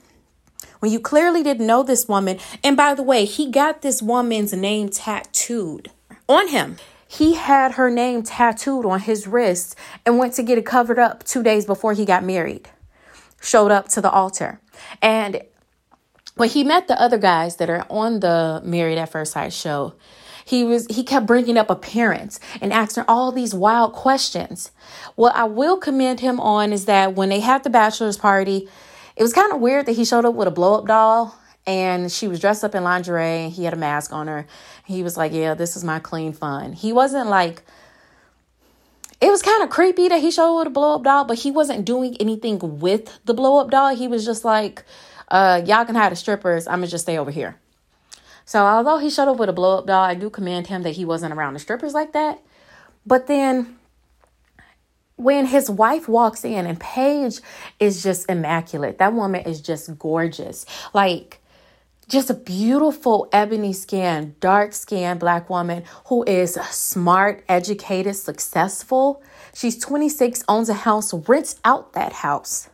when 0.83 0.91
you 0.91 0.99
clearly 0.99 1.41
didn't 1.41 1.65
know 1.65 1.81
this 1.81 2.09
woman. 2.09 2.37
And 2.61 2.75
by 2.75 2.93
the 2.93 3.03
way, 3.03 3.23
he 3.23 3.49
got 3.49 3.81
this 3.81 4.01
woman's 4.01 4.51
name 4.51 4.89
tattooed 4.89 5.89
on 6.27 6.49
him. 6.49 6.75
He 7.07 7.35
had 7.35 7.75
her 7.75 7.89
name 7.89 8.21
tattooed 8.21 8.85
on 8.85 8.99
his 8.99 9.25
wrist 9.25 9.77
and 10.05 10.17
went 10.17 10.33
to 10.33 10.43
get 10.43 10.57
it 10.57 10.65
covered 10.65 10.99
up 10.99 11.23
two 11.23 11.41
days 11.41 11.65
before 11.65 11.93
he 11.93 12.03
got 12.03 12.25
married. 12.25 12.67
Showed 13.41 13.71
up 13.71 13.87
to 13.89 14.01
the 14.01 14.11
altar. 14.11 14.59
And 15.01 15.43
when 16.35 16.49
he 16.49 16.65
met 16.65 16.89
the 16.89 16.99
other 16.99 17.17
guys 17.17 17.55
that 17.57 17.69
are 17.69 17.85
on 17.89 18.19
the 18.19 18.61
Married 18.65 18.97
at 18.97 19.09
First 19.09 19.31
Sight 19.31 19.53
show, 19.53 19.93
he 20.43 20.65
was 20.65 20.85
he 20.87 21.05
kept 21.05 21.25
bringing 21.25 21.57
up 21.57 21.69
appearance 21.69 22.41
and 22.59 22.73
asking 22.73 23.05
all 23.07 23.31
these 23.31 23.55
wild 23.55 23.93
questions. 23.93 24.71
What 25.15 25.33
I 25.33 25.45
will 25.45 25.77
commend 25.77 26.19
him 26.19 26.41
on 26.41 26.73
is 26.73 26.83
that 26.87 27.15
when 27.15 27.29
they 27.29 27.39
had 27.39 27.63
the 27.63 27.69
bachelor's 27.69 28.17
party, 28.17 28.67
it 29.15 29.23
was 29.23 29.33
kind 29.33 29.51
of 29.51 29.59
weird 29.59 29.85
that 29.85 29.93
he 29.93 30.05
showed 30.05 30.25
up 30.25 30.33
with 30.33 30.47
a 30.47 30.51
blow 30.51 30.75
up 30.79 30.87
doll 30.87 31.37
and 31.65 32.11
she 32.11 32.27
was 32.27 32.39
dressed 32.39 32.63
up 32.63 32.75
in 32.75 32.83
lingerie 32.83 33.45
and 33.45 33.53
he 33.53 33.63
had 33.63 33.73
a 33.73 33.77
mask 33.77 34.11
on 34.11 34.27
her. 34.27 34.45
He 34.85 35.03
was 35.03 35.15
like, 35.17 35.31
"Yeah, 35.31 35.53
this 35.53 35.75
is 35.75 35.83
my 35.83 35.99
clean 35.99 36.33
fun." 36.33 36.73
He 36.73 36.91
wasn't 36.91 37.29
like 37.29 37.63
it 39.21 39.29
was 39.29 39.41
kind 39.41 39.63
of 39.63 39.69
creepy 39.69 40.09
that 40.09 40.19
he 40.19 40.31
showed 40.31 40.51
up 40.51 40.57
with 40.59 40.67
a 40.67 40.71
blow 40.71 40.95
up 40.95 41.03
doll, 41.03 41.23
but 41.23 41.39
he 41.39 41.51
wasn't 41.51 41.85
doing 41.85 42.17
anything 42.19 42.59
with 42.79 43.19
the 43.23 43.33
blow 43.33 43.59
up 43.59 43.71
doll. 43.71 43.95
He 43.95 44.07
was 44.07 44.25
just 44.25 44.43
like, 44.43 44.83
uh, 45.29 45.61
y'all 45.65 45.85
can 45.85 45.95
hide 45.95 46.11
the 46.11 46.17
strippers. 46.17 46.67
I'm 46.67 46.79
gonna 46.79 46.87
just 46.87 47.05
stay 47.05 47.17
over 47.17 47.31
here. 47.31 47.55
So 48.45 48.65
although 48.65 48.97
he 48.97 49.09
showed 49.09 49.29
up 49.29 49.37
with 49.37 49.47
a 49.47 49.53
blow 49.53 49.77
up 49.77 49.87
doll, 49.87 50.03
I 50.03 50.15
do 50.15 50.29
commend 50.29 50.67
him 50.67 50.83
that 50.83 50.91
he 50.91 51.05
wasn't 51.05 51.33
around 51.33 51.53
the 51.53 51.59
strippers 51.59 51.93
like 51.93 52.11
that. 52.11 52.41
But 53.05 53.27
then 53.27 53.77
when 55.15 55.45
his 55.45 55.69
wife 55.69 56.07
walks 56.07 56.43
in 56.43 56.65
and 56.65 56.79
Paige 56.79 57.39
is 57.79 58.03
just 58.03 58.29
immaculate, 58.29 58.97
that 58.97 59.13
woman 59.13 59.41
is 59.41 59.61
just 59.61 59.97
gorgeous. 59.97 60.65
Like 60.93 61.39
just 62.09 62.29
a 62.29 62.33
beautiful 62.33 63.29
ebony 63.31 63.73
skin, 63.73 64.35
dark 64.39 64.73
skin 64.73 65.17
black 65.17 65.49
woman 65.49 65.83
who 66.07 66.23
is 66.23 66.55
smart, 66.71 67.43
educated, 67.47 68.15
successful. 68.15 69.23
She's 69.53 69.79
26, 69.79 70.43
owns 70.47 70.69
a 70.69 70.73
house, 70.73 71.13
rents 71.13 71.59
out 71.63 71.93
that 71.93 72.11
house, 72.11 72.69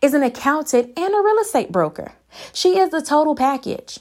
is 0.00 0.14
an 0.14 0.22
accountant 0.22 0.98
and 0.98 1.14
a 1.14 1.22
real 1.22 1.38
estate 1.38 1.70
broker. 1.70 2.12
She 2.52 2.78
is 2.78 2.90
the 2.90 3.02
total 3.02 3.34
package 3.34 3.98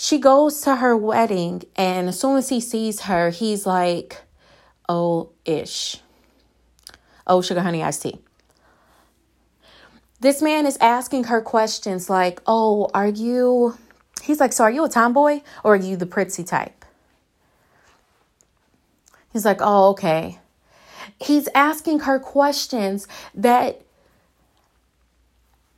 she 0.00 0.18
goes 0.18 0.60
to 0.60 0.76
her 0.76 0.96
wedding, 0.96 1.64
and 1.74 2.08
as 2.08 2.20
soon 2.20 2.36
as 2.36 2.48
he 2.48 2.60
sees 2.60 3.02
her, 3.02 3.30
he's 3.30 3.66
like, 3.66 4.22
oh, 4.88 5.30
ish. 5.44 5.96
Oh, 7.28 7.42
sugar 7.42 7.60
honey 7.60 7.82
iced 7.82 8.02
tea. 8.02 8.18
This 10.20 10.42
man 10.42 10.66
is 10.66 10.76
asking 10.80 11.24
her 11.24 11.40
questions 11.40 12.10
like, 12.10 12.40
oh, 12.46 12.90
are 12.92 13.06
you, 13.08 13.78
he's 14.22 14.40
like, 14.40 14.52
so 14.52 14.64
are 14.64 14.70
you 14.70 14.84
a 14.84 14.88
tomboy 14.88 15.42
or 15.62 15.74
are 15.74 15.76
you 15.76 15.96
the 15.96 16.06
pretty 16.06 16.42
type? 16.42 16.84
He's 19.32 19.44
like, 19.44 19.58
oh, 19.60 19.90
okay. 19.90 20.40
He's 21.20 21.48
asking 21.54 22.00
her 22.00 22.18
questions 22.18 23.06
that 23.34 23.82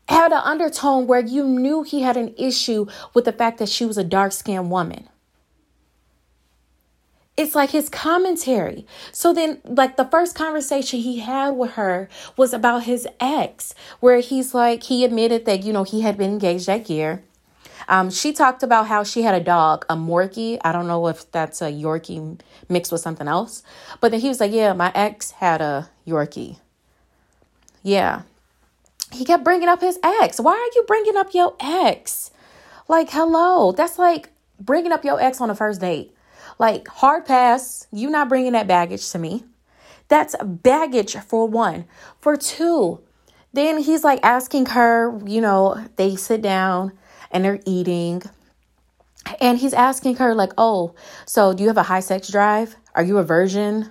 had 0.08 0.32
an 0.32 0.40
undertone 0.42 1.06
where 1.06 1.20
you 1.20 1.46
knew 1.46 1.82
he 1.82 2.02
had 2.02 2.16
an 2.16 2.34
issue 2.36 2.86
with 3.14 3.24
the 3.26 3.32
fact 3.32 3.58
that 3.58 3.68
she 3.68 3.84
was 3.84 3.98
a 3.98 4.04
dark 4.04 4.32
skinned 4.32 4.70
woman. 4.70 5.08
It's 7.40 7.54
like 7.54 7.70
his 7.70 7.88
commentary. 7.88 8.84
So 9.12 9.32
then, 9.32 9.62
like, 9.64 9.96
the 9.96 10.04
first 10.04 10.34
conversation 10.34 11.00
he 11.00 11.20
had 11.20 11.52
with 11.52 11.70
her 11.70 12.06
was 12.36 12.52
about 12.52 12.82
his 12.82 13.08
ex, 13.18 13.74
where 13.98 14.20
he's 14.20 14.52
like, 14.52 14.82
he 14.82 15.06
admitted 15.06 15.46
that, 15.46 15.64
you 15.64 15.72
know, 15.72 15.84
he 15.84 16.02
had 16.02 16.18
been 16.18 16.32
engaged 16.32 16.66
that 16.66 16.90
year. 16.90 17.22
Um, 17.88 18.10
she 18.10 18.34
talked 18.34 18.62
about 18.62 18.88
how 18.88 19.04
she 19.04 19.22
had 19.22 19.34
a 19.34 19.40
dog, 19.40 19.86
a 19.88 19.96
Morkie. 19.96 20.58
I 20.62 20.70
don't 20.70 20.86
know 20.86 21.06
if 21.06 21.32
that's 21.32 21.62
a 21.62 21.72
Yorkie 21.72 22.38
mixed 22.68 22.92
with 22.92 23.00
something 23.00 23.26
else. 23.26 23.62
But 24.02 24.10
then 24.10 24.20
he 24.20 24.28
was 24.28 24.38
like, 24.38 24.52
Yeah, 24.52 24.74
my 24.74 24.92
ex 24.94 25.30
had 25.30 25.62
a 25.62 25.88
Yorkie. 26.06 26.58
Yeah. 27.82 28.22
He 29.12 29.24
kept 29.24 29.44
bringing 29.44 29.68
up 29.70 29.80
his 29.80 29.98
ex. 30.04 30.38
Why 30.38 30.52
are 30.52 30.74
you 30.76 30.84
bringing 30.86 31.16
up 31.16 31.32
your 31.32 31.56
ex? 31.58 32.32
Like, 32.86 33.08
hello. 33.08 33.72
That's 33.72 33.98
like 33.98 34.28
bringing 34.60 34.92
up 34.92 35.06
your 35.06 35.18
ex 35.18 35.40
on 35.40 35.48
a 35.48 35.54
first 35.54 35.80
date. 35.80 36.14
Like, 36.60 36.88
hard 36.88 37.24
pass. 37.24 37.86
You 37.90 38.10
not 38.10 38.28
bringing 38.28 38.52
that 38.52 38.68
baggage 38.68 39.10
to 39.12 39.18
me. 39.18 39.44
That's 40.08 40.36
baggage 40.44 41.16
for 41.16 41.48
one. 41.48 41.86
For 42.20 42.36
two, 42.36 43.00
then 43.54 43.78
he's 43.78 44.04
like 44.04 44.20
asking 44.22 44.66
her, 44.66 45.18
you 45.24 45.40
know, 45.40 45.82
they 45.96 46.16
sit 46.16 46.42
down 46.42 46.92
and 47.30 47.46
they're 47.46 47.60
eating. 47.64 48.22
And 49.40 49.56
he's 49.56 49.72
asking 49.72 50.16
her, 50.16 50.34
like, 50.34 50.52
oh, 50.58 50.94
so 51.24 51.54
do 51.54 51.62
you 51.62 51.68
have 51.70 51.78
a 51.78 51.84
high 51.84 52.00
sex 52.00 52.28
drive? 52.28 52.76
Are 52.94 53.02
you 53.02 53.16
a 53.16 53.22
virgin? 53.22 53.90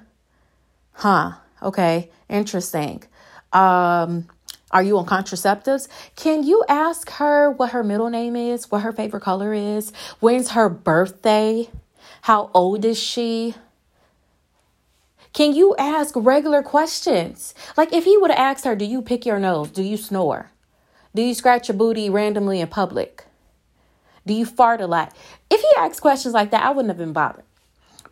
Huh. 0.92 1.32
Okay. 1.64 2.12
Interesting. 2.30 3.04
Um, 3.52 4.28
are 4.70 4.84
you 4.84 4.96
on 5.00 5.08
contraceptives? 5.08 5.88
Can 6.16 6.44
you 6.44 6.64
ask 6.70 7.10
her 7.14 7.50
what 7.50 7.72
her 7.72 7.84
middle 7.84 8.12
name 8.12 8.36
is, 8.36 8.70
what 8.70 8.84
her 8.84 8.92
favorite 8.92 9.24
color 9.24 9.56
is, 9.56 9.92
when's 10.20 10.52
her 10.52 10.70
birthday, 10.70 11.68
how 12.22 12.50
old 12.54 12.86
is 12.86 13.00
she? 13.00 13.56
Can 15.34 15.54
you 15.54 15.76
ask 15.78 16.14
regular 16.16 16.64
questions? 16.64 17.54
Like 17.78 17.94
if 17.94 18.04
he 18.06 18.18
would 18.18 18.32
have 18.32 18.40
asked 18.40 18.66
her, 18.66 18.76
Do 18.76 18.86
you 18.86 19.02
pick 19.02 19.26
your 19.26 19.40
nose? 19.40 19.70
Do 19.70 19.84
you 19.84 19.98
snore? 19.98 20.52
Do 21.16 21.22
you 21.22 21.34
scratch 21.34 21.68
your 21.68 21.78
booty 21.78 22.10
randomly 22.10 22.60
in 22.60 22.68
public? 22.68 23.26
Do 24.26 24.34
you 24.34 24.46
fart 24.46 24.82
a 24.82 24.88
lot? 24.88 25.16
If 25.50 25.62
he 25.62 25.70
asked 25.78 26.02
questions 26.02 26.34
like 26.34 26.52
that, 26.52 26.64
I 26.64 26.70
wouldn't 26.70 26.90
have 26.90 26.98
been 26.98 27.14
bothered. 27.14 27.46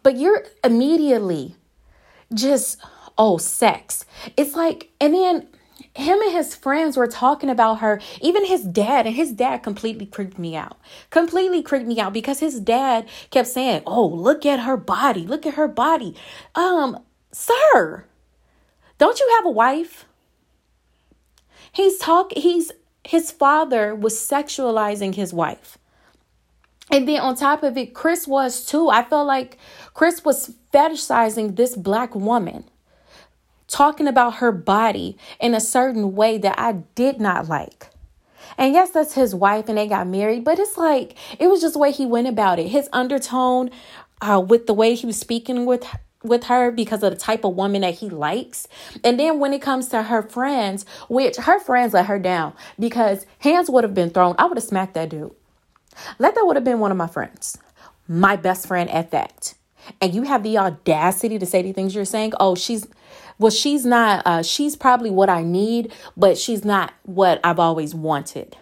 But 0.04 0.18
you're 0.18 0.44
immediately 0.64 1.56
just, 2.34 2.82
oh, 3.18 3.38
sex. 3.38 4.06
It's 4.36 4.56
like, 4.56 4.90
and 5.00 5.14
then 5.14 5.48
him 5.98 6.22
and 6.22 6.32
his 6.32 6.56
friends 6.56 6.96
were 6.96 7.08
talking 7.08 7.50
about 7.50 7.80
her, 7.80 8.00
even 8.22 8.46
his 8.46 8.64
dad, 8.64 9.08
and 9.08 9.16
his 9.16 9.32
dad 9.32 9.64
completely 9.64 10.06
creeped 10.06 10.38
me 10.38 10.56
out. 10.56 10.78
Completely 11.10 11.64
creeped 11.64 11.88
me 11.88 12.00
out 12.00 12.14
because 12.14 12.40
his 12.40 12.60
dad 12.60 13.08
kept 13.32 13.48
saying, 13.48 13.82
Oh, 13.86 14.06
look 14.06 14.46
at 14.46 14.60
her 14.60 14.78
body, 14.78 15.26
look 15.26 15.46
at 15.46 15.56
her 15.56 15.68
body. 15.68 16.16
Um, 16.54 17.00
sir, 17.32 18.06
don't 18.98 19.20
you 19.20 19.28
have 19.38 19.46
a 19.46 19.52
wife? 19.52 20.06
He's 21.72 21.98
talk 21.98 22.32
he's 22.34 22.72
his 23.04 23.32
father 23.32 23.96
was 23.96 24.16
sexualizing 24.16 25.16
his 25.16 25.34
wife. 25.34 25.78
And 26.92 27.08
then 27.08 27.20
on 27.20 27.36
top 27.36 27.64
of 27.64 27.76
it, 27.76 27.94
Chris 27.94 28.28
was 28.28 28.66
too. 28.66 28.90
I 28.90 29.04
felt 29.04 29.28
like 29.28 29.58
Chris 29.94 30.24
was 30.24 30.54
fetishizing 30.74 31.56
this 31.56 31.76
black 31.76 32.16
woman, 32.16 32.66
talking 33.68 34.08
about 34.08 34.36
her 34.36 34.52
body 34.52 35.18
in 35.40 35.54
a 35.54 35.60
certain 35.60 36.16
way 36.16 36.38
that 36.38 36.60
I 36.60 36.74
did 36.96 37.20
not 37.20 37.48
like. 37.48 37.90
And 38.58 38.74
yes, 38.74 38.92
that's 38.92 39.14
his 39.14 39.36
wife 39.36 39.70
and 39.70 39.78
they 39.78 39.88
got 39.88 40.08
married, 40.08 40.44
but 40.44 40.58
it's 40.58 40.78
like 40.78 41.16
it 41.40 41.48
was 41.48 41.62
just 41.62 41.74
the 41.74 41.80
way 41.80 41.92
he 41.92 42.06
went 42.06 42.28
about 42.28 42.60
it. 42.60 42.70
His 42.70 42.90
undertone 42.94 43.70
uh, 44.22 44.44
with 44.46 44.68
the 44.68 44.74
way 44.74 44.96
he 44.96 45.06
was 45.06 45.18
speaking 45.18 45.66
with 45.66 45.86
with 46.24 46.46
her 46.46 46.72
because 46.72 47.04
of 47.04 47.12
the 47.12 47.20
type 47.20 47.44
of 47.44 47.56
woman 47.56 47.82
that 47.82 47.96
he 47.96 48.10
likes. 48.10 48.68
And 49.04 49.20
then 49.20 49.40
when 49.40 49.54
it 49.54 49.62
comes 49.62 49.88
to 49.90 50.04
her 50.04 50.24
friends, 50.24 50.86
which 51.10 51.38
her 51.38 51.60
friends 51.60 51.94
let 51.94 52.08
her 52.08 52.20
down 52.20 52.54
because 52.80 53.26
hands 53.40 53.70
would 53.70 53.84
have 53.84 53.94
been 53.94 54.10
thrown, 54.10 54.36
I 54.38 54.46
would 54.46 54.58
have 54.58 54.64
smacked 54.64 54.96
that 54.96 55.10
dude. 55.10 55.32
Let 56.20 56.36
that 56.36 56.46
would 56.46 56.56
have 56.56 56.66
been 56.66 56.80
one 56.80 56.92
of 56.92 56.98
my 56.98 57.08
friends, 57.08 57.58
my 58.08 58.36
best 58.36 58.68
friend 58.68 58.90
at 58.90 59.12
that. 59.12 59.54
And 60.02 60.14
you 60.14 60.24
have 60.24 60.44
the 60.44 60.58
audacity 60.58 61.40
to 61.40 61.46
say 61.46 61.62
the 61.62 61.72
things 61.72 61.96
you're 61.96 62.06
saying. 62.06 62.34
Oh, 62.40 62.56
she's, 62.56 62.88
well, 63.40 63.52
she's 63.52 63.86
not, 63.86 64.26
uh, 64.26 64.44
she's 64.44 64.76
probably 64.76 65.12
what 65.12 65.30
I 65.30 65.44
need, 65.44 65.94
but 66.16 66.38
she's 66.38 66.66
not 66.66 66.94
what 67.04 67.40
I've 67.44 67.60
always 67.60 67.94
wanted 67.94 68.58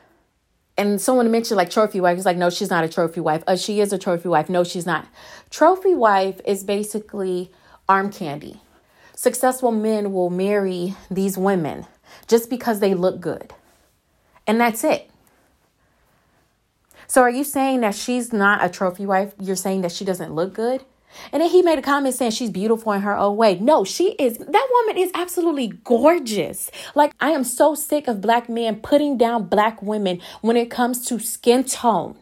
and 0.77 0.99
someone 0.99 1.31
mentioned 1.31 1.57
like 1.57 1.69
trophy 1.69 2.01
wife. 2.01 2.17
He's 2.17 2.25
like, 2.25 2.37
no, 2.37 2.49
she's 2.49 2.69
not 2.69 2.83
a 2.83 2.89
trophy 2.89 3.21
wife. 3.21 3.43
Uh, 3.47 3.55
she 3.55 3.79
is 3.79 3.93
a 3.93 3.97
trophy 3.97 4.27
wife. 4.27 4.49
No, 4.49 4.63
she's 4.63 4.85
not. 4.85 5.07
Trophy 5.49 5.95
wife 5.95 6.41
is 6.45 6.63
basically 6.63 7.51
arm 7.87 8.11
candy. 8.11 8.61
Successful 9.15 9.71
men 9.71 10.11
will 10.11 10.29
marry 10.29 10.95
these 11.09 11.37
women 11.37 11.85
just 12.27 12.49
because 12.49 12.79
they 12.79 12.93
look 12.93 13.21
good. 13.21 13.53
And 14.45 14.59
that's 14.59 14.83
it. 14.83 15.09
So 17.07 17.21
are 17.21 17.29
you 17.29 17.43
saying 17.43 17.81
that 17.81 17.95
she's 17.95 18.33
not 18.33 18.63
a 18.63 18.67
trophy 18.67 19.05
wife? 19.05 19.33
You're 19.39 19.55
saying 19.55 19.81
that 19.81 19.91
she 19.91 20.03
doesn't 20.03 20.33
look 20.33 20.53
good? 20.53 20.83
And 21.31 21.41
then 21.41 21.49
he 21.49 21.61
made 21.61 21.79
a 21.79 21.81
comment 21.81 22.15
saying 22.15 22.31
she's 22.31 22.49
beautiful 22.49 22.91
in 22.91 23.01
her 23.01 23.15
own 23.15 23.37
way. 23.37 23.59
No, 23.59 23.83
she 23.83 24.11
is. 24.13 24.37
That 24.37 24.67
woman 24.71 24.97
is 24.97 25.11
absolutely 25.13 25.67
gorgeous. 25.83 26.71
Like, 26.93 27.13
I 27.19 27.31
am 27.31 27.43
so 27.43 27.75
sick 27.75 28.07
of 28.07 28.21
black 28.21 28.49
men 28.49 28.77
putting 28.77 29.17
down 29.17 29.45
black 29.45 29.81
women 29.81 30.21
when 30.41 30.57
it 30.57 30.69
comes 30.69 31.05
to 31.07 31.19
skin 31.19 31.63
tone. 31.63 32.17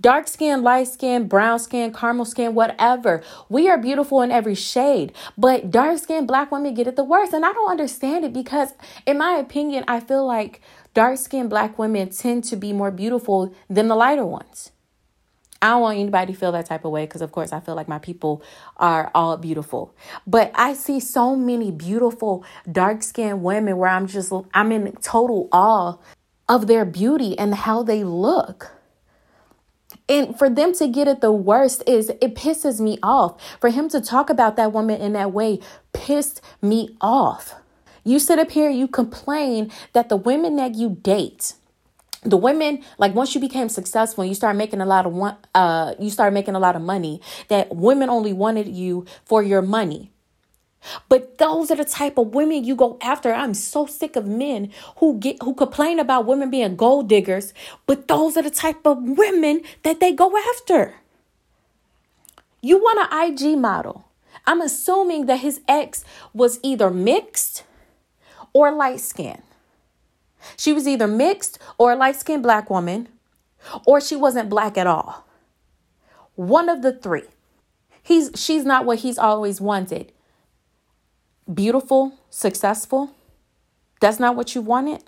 Dark 0.00 0.28
skin, 0.28 0.62
light 0.62 0.88
skin, 0.88 1.28
brown 1.28 1.58
skin, 1.58 1.92
caramel 1.92 2.24
skin, 2.24 2.54
whatever. 2.54 3.22
We 3.50 3.68
are 3.68 3.76
beautiful 3.76 4.22
in 4.22 4.30
every 4.30 4.54
shade. 4.54 5.12
But 5.36 5.70
dark 5.70 5.98
skin 5.98 6.26
black 6.26 6.50
women 6.50 6.72
get 6.72 6.86
it 6.86 6.96
the 6.96 7.04
worst. 7.04 7.34
And 7.34 7.44
I 7.44 7.52
don't 7.52 7.70
understand 7.70 8.24
it 8.24 8.32
because, 8.32 8.72
in 9.04 9.18
my 9.18 9.32
opinion, 9.32 9.84
I 9.86 10.00
feel 10.00 10.26
like 10.26 10.62
dark 10.94 11.18
skinned 11.18 11.50
black 11.50 11.78
women 11.78 12.08
tend 12.08 12.44
to 12.44 12.56
be 12.56 12.72
more 12.72 12.90
beautiful 12.90 13.54
than 13.68 13.88
the 13.88 13.94
lighter 13.94 14.24
ones. 14.24 14.72
I 15.62 15.70
don't 15.70 15.82
want 15.82 15.98
anybody 15.98 16.32
to 16.32 16.38
feel 16.38 16.52
that 16.52 16.66
type 16.66 16.84
of 16.84 16.90
way 16.90 17.04
because, 17.04 17.20
of 17.20 17.32
course, 17.32 17.52
I 17.52 17.60
feel 17.60 17.74
like 17.74 17.88
my 17.88 17.98
people 17.98 18.42
are 18.78 19.10
all 19.14 19.36
beautiful. 19.36 19.94
But 20.26 20.52
I 20.54 20.72
see 20.72 21.00
so 21.00 21.36
many 21.36 21.70
beautiful 21.70 22.44
dark 22.70 23.02
skinned 23.02 23.42
women 23.42 23.76
where 23.76 23.90
I'm 23.90 24.06
just, 24.06 24.32
I'm 24.54 24.72
in 24.72 24.92
total 25.02 25.48
awe 25.52 25.98
of 26.48 26.66
their 26.66 26.84
beauty 26.84 27.38
and 27.38 27.54
how 27.54 27.82
they 27.82 28.02
look. 28.04 28.72
And 30.08 30.36
for 30.36 30.50
them 30.50 30.72
to 30.74 30.88
get 30.88 31.06
it 31.06 31.20
the 31.20 31.30
worst 31.30 31.84
is 31.86 32.08
it 32.08 32.34
pisses 32.34 32.80
me 32.80 32.98
off. 33.02 33.40
For 33.60 33.70
him 33.70 33.88
to 33.90 34.00
talk 34.00 34.30
about 34.30 34.56
that 34.56 34.72
woman 34.72 35.00
in 35.00 35.12
that 35.12 35.32
way 35.32 35.60
pissed 35.92 36.40
me 36.60 36.96
off. 37.00 37.54
You 38.02 38.18
sit 38.18 38.38
up 38.38 38.50
here, 38.50 38.70
you 38.70 38.88
complain 38.88 39.70
that 39.92 40.08
the 40.08 40.16
women 40.16 40.56
that 40.56 40.74
you 40.74 40.98
date, 41.02 41.54
the 42.22 42.36
women 42.36 42.82
like 42.98 43.14
once 43.14 43.34
you 43.34 43.40
became 43.40 43.68
successful 43.68 44.24
you 44.24 44.34
start 44.34 44.54
making 44.54 44.80
a 44.80 44.86
lot 44.86 45.06
of 45.06 45.12
one 45.12 45.36
uh 45.54 45.94
you 45.98 46.10
start 46.10 46.32
making 46.32 46.54
a 46.54 46.58
lot 46.58 46.76
of 46.76 46.82
money 46.82 47.20
that 47.48 47.74
women 47.74 48.10
only 48.10 48.32
wanted 48.32 48.68
you 48.68 49.06
for 49.24 49.42
your 49.42 49.62
money 49.62 50.10
but 51.08 51.38
those 51.38 51.70
are 51.70 51.76
the 51.76 51.84
type 51.84 52.18
of 52.18 52.34
women 52.34 52.64
you 52.64 52.74
go 52.74 52.98
after. 53.02 53.32
I'm 53.32 53.54
so 53.54 53.86
sick 53.86 54.16
of 54.16 54.26
men 54.26 54.70
who 54.96 55.18
get 55.18 55.42
who 55.42 55.54
complain 55.54 55.98
about 55.98 56.26
women 56.26 56.50
being 56.50 56.76
gold 56.76 57.08
diggers, 57.08 57.52
but 57.86 58.08
those 58.08 58.36
are 58.36 58.42
the 58.42 58.50
type 58.50 58.86
of 58.86 58.98
women 59.02 59.62
that 59.82 60.00
they 60.00 60.12
go 60.12 60.32
after. 60.54 60.94
You 62.62 62.78
want 62.78 63.12
an 63.12 63.32
IG 63.32 63.58
model. 63.58 64.06
I'm 64.46 64.60
assuming 64.60 65.26
that 65.26 65.40
his 65.40 65.60
ex 65.68 66.04
was 66.32 66.58
either 66.62 66.90
mixed 66.90 67.64
or 68.52 68.72
light 68.72 69.00
skinned. 69.00 69.42
She 70.56 70.72
was 70.72 70.86
either 70.86 71.06
mixed 71.06 71.58
or 71.78 71.92
a 71.92 71.96
light 71.96 72.16
skinned 72.16 72.42
black 72.42 72.70
woman, 72.70 73.08
or 73.86 74.00
she 74.00 74.16
wasn't 74.16 74.48
black 74.48 74.78
at 74.78 74.86
all. 74.86 75.26
One 76.34 76.68
of 76.68 76.82
the 76.82 76.92
three. 76.92 77.28
He's 78.02 78.30
she's 78.34 78.64
not 78.64 78.86
what 78.86 79.00
he's 79.00 79.18
always 79.18 79.60
wanted. 79.60 80.12
Beautiful, 81.52 82.18
successful. 82.30 83.10
That's 84.00 84.18
not 84.18 84.36
what 84.36 84.54
you 84.54 84.62
wanted. 84.62 85.04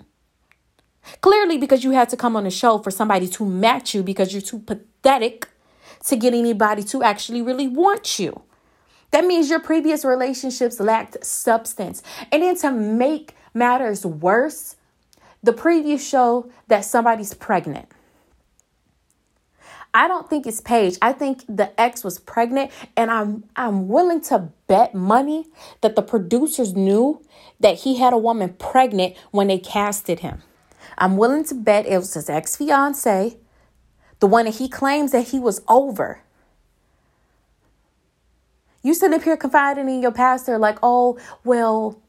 Clearly, 1.21 1.57
because 1.57 1.83
you 1.83 1.91
had 1.91 2.09
to 2.09 2.17
come 2.17 2.35
on 2.35 2.43
the 2.43 2.51
show 2.51 2.77
for 2.77 2.91
somebody 2.91 3.27
to 3.29 3.45
match 3.45 3.93
you 3.93 4.03
because 4.03 4.31
you're 4.31 4.41
too 4.41 4.59
pathetic 4.59 5.49
to 6.05 6.15
get 6.15 6.33
anybody 6.33 6.83
to 6.83 7.03
actually 7.03 7.41
really 7.41 7.67
want 7.67 8.19
you. 8.19 8.41
That 9.11 9.25
means 9.25 9.49
your 9.49 9.59
previous 9.59 10.03
relationships 10.03 10.79
lacked 10.79 11.23
substance. 11.25 12.01
And 12.31 12.41
then 12.41 12.55
to 12.57 12.71
make 12.71 13.35
matters 13.53 14.05
worse, 14.05 14.75
the 15.43 15.53
preview 15.53 15.99
show 15.99 16.49
that 16.67 16.85
somebody's 16.85 17.33
pregnant. 17.33 17.87
I 19.93 20.07
don't 20.07 20.27
think 20.27 20.47
it's 20.47 20.59
Paige. 20.59 20.97
I 21.03 21.13
think 21.13 21.43
the 21.47 21.79
ex 21.79 22.03
was 22.03 22.17
pregnant, 22.17 22.71
and 22.97 23.11
I'm 23.11 23.43
I'm 23.55 23.87
willing 23.87 24.21
to 24.21 24.49
bet 24.67 24.95
money 24.95 25.45
that 25.81 25.95
the 25.95 26.01
producers 26.01 26.73
knew 26.73 27.23
that 27.59 27.81
he 27.81 27.97
had 27.97 28.11
a 28.11 28.17
woman 28.17 28.53
pregnant 28.53 29.15
when 29.29 29.47
they 29.47 29.59
casted 29.59 30.21
him. 30.21 30.41
I'm 30.97 31.17
willing 31.17 31.43
to 31.45 31.55
bet 31.55 31.85
it 31.85 31.97
was 31.97 32.15
his 32.15 32.29
ex 32.29 32.55
fiance, 32.55 33.37
the 34.19 34.27
one 34.27 34.45
that 34.45 34.55
he 34.55 34.67
claims 34.67 35.11
that 35.11 35.27
he 35.27 35.39
was 35.39 35.61
over. 35.67 36.21
You 38.81 38.93
sitting 38.93 39.15
up 39.15 39.23
here 39.23 39.37
confiding 39.37 39.87
in 39.87 40.01
your 40.01 40.11
pastor, 40.11 40.57
like, 40.57 40.77
oh, 40.83 41.17
well, 41.45 42.01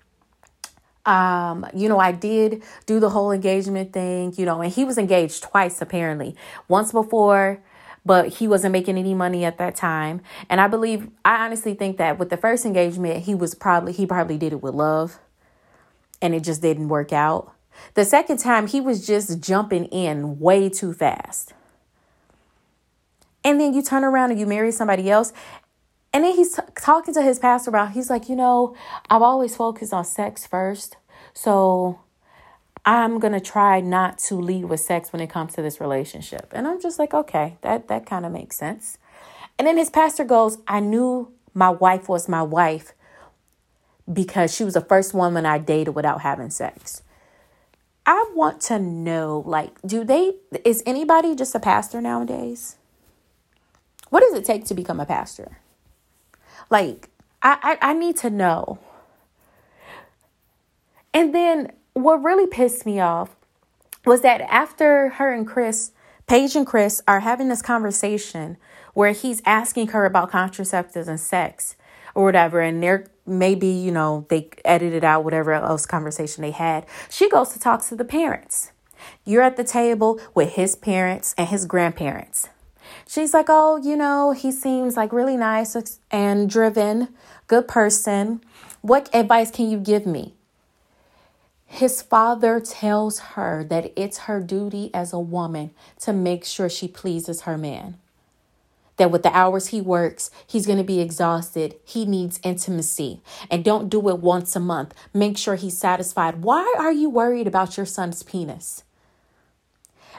Um, 1.07 1.67
you 1.75 1.89
know, 1.89 1.99
I 1.99 2.13
did 2.13 2.63
do 2.87 2.99
the 2.99 3.11
whole 3.11 3.31
engagement 3.31 3.93
thing, 3.93 4.33
you 4.37 4.47
know, 4.47 4.63
and 4.63 4.73
he 4.73 4.85
was 4.85 4.97
engaged 4.97 5.43
twice 5.43 5.83
apparently. 5.83 6.35
Once 6.67 6.93
before, 6.93 7.61
but 8.07 8.29
he 8.29 8.49
wasn't 8.49 8.73
making 8.73 8.99
any 8.99 9.15
money 9.15 9.45
at 9.45 9.59
that 9.59 9.77
time. 9.77 10.21
And 10.49 10.61
I 10.61 10.69
believe 10.69 11.09
I 11.25 11.45
honestly 11.45 11.75
think 11.75 11.99
that 11.99 12.19
with 12.19 12.31
the 12.31 12.37
first 12.37 12.65
engagement, 12.65 13.25
he 13.25 13.35
was 13.35 13.55
probably 13.55 13.93
he 13.93 14.07
probably 14.07 14.39
did 14.39 14.53
it 14.53 14.63
with 14.63 14.75
love 14.75 15.19
and 16.21 16.35
it 16.35 16.43
just 16.43 16.63
didn't 16.63 16.89
work 16.89 17.13
out. 17.13 17.53
The 17.95 18.05
second 18.05 18.39
time, 18.39 18.67
he 18.67 18.81
was 18.81 19.07
just 19.07 19.41
jumping 19.41 19.87
in 19.87 20.39
way 20.39 20.69
too 20.69 20.93
fast. 20.93 21.53
And 23.45 23.61
then 23.61 23.75
you 23.75 23.83
turn 23.83 24.05
around 24.05 24.31
and 24.31 24.41
you 24.41 24.47
marry 24.47 24.73
somebody 24.73 25.11
else 25.11 25.33
and 26.15 26.23
then 26.23 26.37
he's 26.37 26.55
t- 26.55 26.63
talking 26.77 27.13
to 27.13 27.23
his 27.23 27.41
pastor 27.41 27.71
about, 27.71 27.91
he's 27.91 28.09
like, 28.09 28.29
you 28.29 28.37
know, 28.37 28.77
I've 29.11 29.21
always 29.21 29.57
focused 29.57 29.93
on 29.93 30.05
sex 30.05 30.47
first. 30.47 30.97
So 31.35 31.99
I'm 32.87 33.19
going 33.19 33.33
to 33.33 33.41
try 33.41 33.81
not 33.81 34.19
to 34.19 34.37
lead 34.37 34.67
with 34.67 34.79
sex 34.79 35.13
when 35.13 35.21
it 35.21 35.29
comes 35.29 35.55
to 35.55 35.63
this 35.63 35.81
relationship. 35.81 36.53
And 36.53 36.69
I'm 36.69 36.81
just 36.81 37.01
like, 37.01 37.13
okay, 37.13 37.57
that, 37.63 37.89
that 37.89 38.07
kind 38.07 38.25
of 38.25 38.31
makes 38.31 38.57
sense. 38.57 38.97
And 39.59 39.67
then 39.67 39.77
his 39.77 39.91
pastor 39.91 40.23
goes, 40.25 40.59
I 40.69 40.79
knew 40.79 41.33
my 41.53 41.71
wife 41.71 42.09
was 42.09 42.29
my 42.29 42.43
wife 42.43 42.93
because 44.11 44.55
she 44.55 44.63
was 44.63 44.75
the 44.75 44.81
first 44.81 45.15
woman 45.15 45.45
I 45.45 45.59
dated 45.59 45.97
without 45.97 46.21
having 46.21 46.51
sex. 46.51 47.03
I 48.07 48.31
want 48.35 48.61
to 48.63 48.79
know, 48.79 49.43
like, 49.45 49.83
do 49.83 50.05
they, 50.05 50.35
is 50.65 50.81
anybody 50.87 51.35
just 51.35 51.57
a 51.57 51.61
pastor 51.61 52.01
nowadays? 52.01 52.77
What 54.11 54.21
does 54.21 54.35
it 54.35 54.45
take 54.45 54.65
to 54.67 54.75
become 54.75 55.01
a 55.01 55.07
pastor? 55.07 55.59
Like, 56.71 57.11
I, 57.43 57.77
I, 57.83 57.91
I 57.91 57.93
need 57.95 58.17
to 58.19 58.31
know. 58.31 58.79
And 61.13 61.35
then 61.35 61.73
what 61.93 62.23
really 62.23 62.47
pissed 62.47 62.85
me 62.85 63.01
off 63.01 63.37
was 64.05 64.23
that 64.23 64.41
after 64.43 65.11
her 65.11 65.33
and 65.33 65.47
Chris, 65.47 65.93
Paige 66.27 66.57
and 66.57 66.67
Chris 66.67 67.01
are 67.07 67.21
having 67.21 67.49
this 67.49 67.63
conversation 67.63 68.57
where 68.95 69.13
he's 69.13 69.43
asking 69.45 69.89
her 69.89 70.05
about 70.05 70.31
contraceptives 70.31 71.09
and 71.09 71.21
sex 71.21 71.77
or 72.15 72.25
whatever, 72.25 72.61
and 72.61 72.83
they're 72.83 73.07
maybe, 73.27 73.69
you 73.69 73.91
know, 73.91 74.27
they 74.29 74.49
edited 74.65 75.05
out 75.05 75.25
whatever 75.25 75.53
else 75.53 75.87
conversation 75.87 76.43
they 76.43 76.51
had. 76.51 76.87
She 77.11 77.29
goes 77.29 77.51
to 77.51 77.59
talk 77.59 77.85
to 77.87 77.97
the 77.97 78.05
parents. 78.05 78.73
You're 79.25 79.43
at 79.43 79.57
the 79.57 79.65
table 79.65 80.21
with 80.35 80.53
his 80.53 80.77
parents 80.77 81.35
and 81.37 81.49
his 81.49 81.67
grandparents. 81.67 82.49
She's 83.07 83.35
like, 83.35 83.47
Oh, 83.49 83.77
you 83.77 83.97
know, 83.97 84.33
he 84.33 84.51
seems 84.51 84.97
like 84.97 85.13
really 85.13 85.37
nice 85.37 85.77
and 86.11 86.49
driven, 86.49 87.09
good 87.47 87.69
person. 87.69 88.41
What 88.81 89.09
advice 89.15 89.51
can 89.51 89.71
you 89.71 89.79
give 89.79 90.07
me? 90.07 90.35
His 91.67 92.03
father 92.03 92.61
tells 92.61 93.19
her 93.19 93.65
that 93.65 93.93
it's 93.97 94.19
her 94.19 94.41
duty 94.41 94.91
as 94.95 95.13
a 95.13 95.19
woman 95.19 95.73
to 96.03 96.13
make 96.13 96.45
sure 96.45 96.69
she 96.69 96.87
pleases 96.87 97.43
her 97.43 97.59
man. 97.59 97.99
That 98.97 99.11
with 99.11 99.25
the 99.25 99.37
hours 99.37 99.69
he 99.69 99.81
works, 99.81 100.31
he's 100.47 100.67
going 100.67 100.79
to 100.79 100.85
be 100.85 101.01
exhausted. 101.01 101.75
He 101.85 102.05
needs 102.05 102.39
intimacy. 102.45 103.21
And 103.51 103.65
don't 103.65 103.89
do 103.89 104.09
it 104.09 104.21
once 104.21 104.55
a 104.55 104.61
month. 104.61 104.95
Make 105.13 105.37
sure 105.37 105.57
he's 105.57 105.77
satisfied. 105.77 106.43
Why 106.43 106.73
are 106.79 106.93
you 106.93 107.11
worried 107.11 107.49
about 107.49 107.77
your 107.77 107.87
son's 107.87 108.23
penis? 108.23 108.85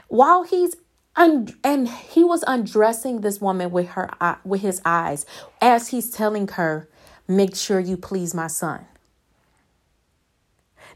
While 0.10 0.44
he's 0.44 0.76
and, 1.16 1.56
and 1.64 1.88
he 1.88 2.24
was 2.24 2.44
undressing 2.48 3.22
this 3.22 3.40
woman 3.40 3.72
with 3.72 3.90
her 3.90 4.10
with 4.44 4.62
his 4.62 4.82
eyes 4.86 5.26
as 5.62 5.90
he's 5.90 6.10
telling 6.10 6.48
her, 6.50 6.90
"Make 7.28 7.56
sure 7.56 7.80
you 7.80 7.98
please 7.98 8.34
my 8.34 8.48
son." 8.48 8.86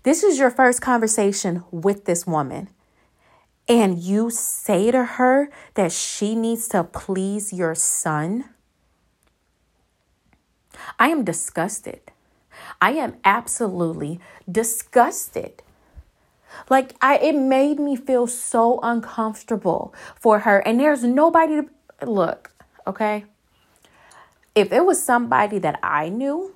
This 0.04 0.24
is 0.24 0.40
your 0.40 0.52
first 0.52 0.82
conversation 0.82 1.64
with 1.72 2.06
this 2.06 2.26
woman. 2.26 2.70
And 3.68 4.00
you 4.00 4.30
say 4.32 4.90
to 4.92 5.04
her 5.04 5.50
that 5.76 5.92
she 5.92 6.34
needs 6.34 6.68
to 6.70 6.84
please 6.84 7.54
your 7.54 7.76
son? 7.76 8.46
I 10.98 11.10
am 11.10 11.24
disgusted. 11.24 12.00
I 12.82 12.94
am 12.94 13.18
absolutely 13.24 14.20
disgusted. 14.50 15.62
Like 16.70 16.96
I 17.02 17.18
it 17.18 17.36
made 17.36 17.80
me 17.80 17.96
feel 17.96 18.28
so 18.28 18.80
uncomfortable 18.82 19.94
for 20.16 20.40
her 20.40 20.60
and 20.60 20.80
there's 20.80 21.04
nobody 21.04 21.62
to 21.62 22.06
look, 22.06 22.52
okay? 22.88 23.26
If 24.56 24.72
it 24.72 24.86
was 24.86 25.02
somebody 25.02 25.60
that 25.60 25.80
I 25.84 26.10
knew, 26.10 26.54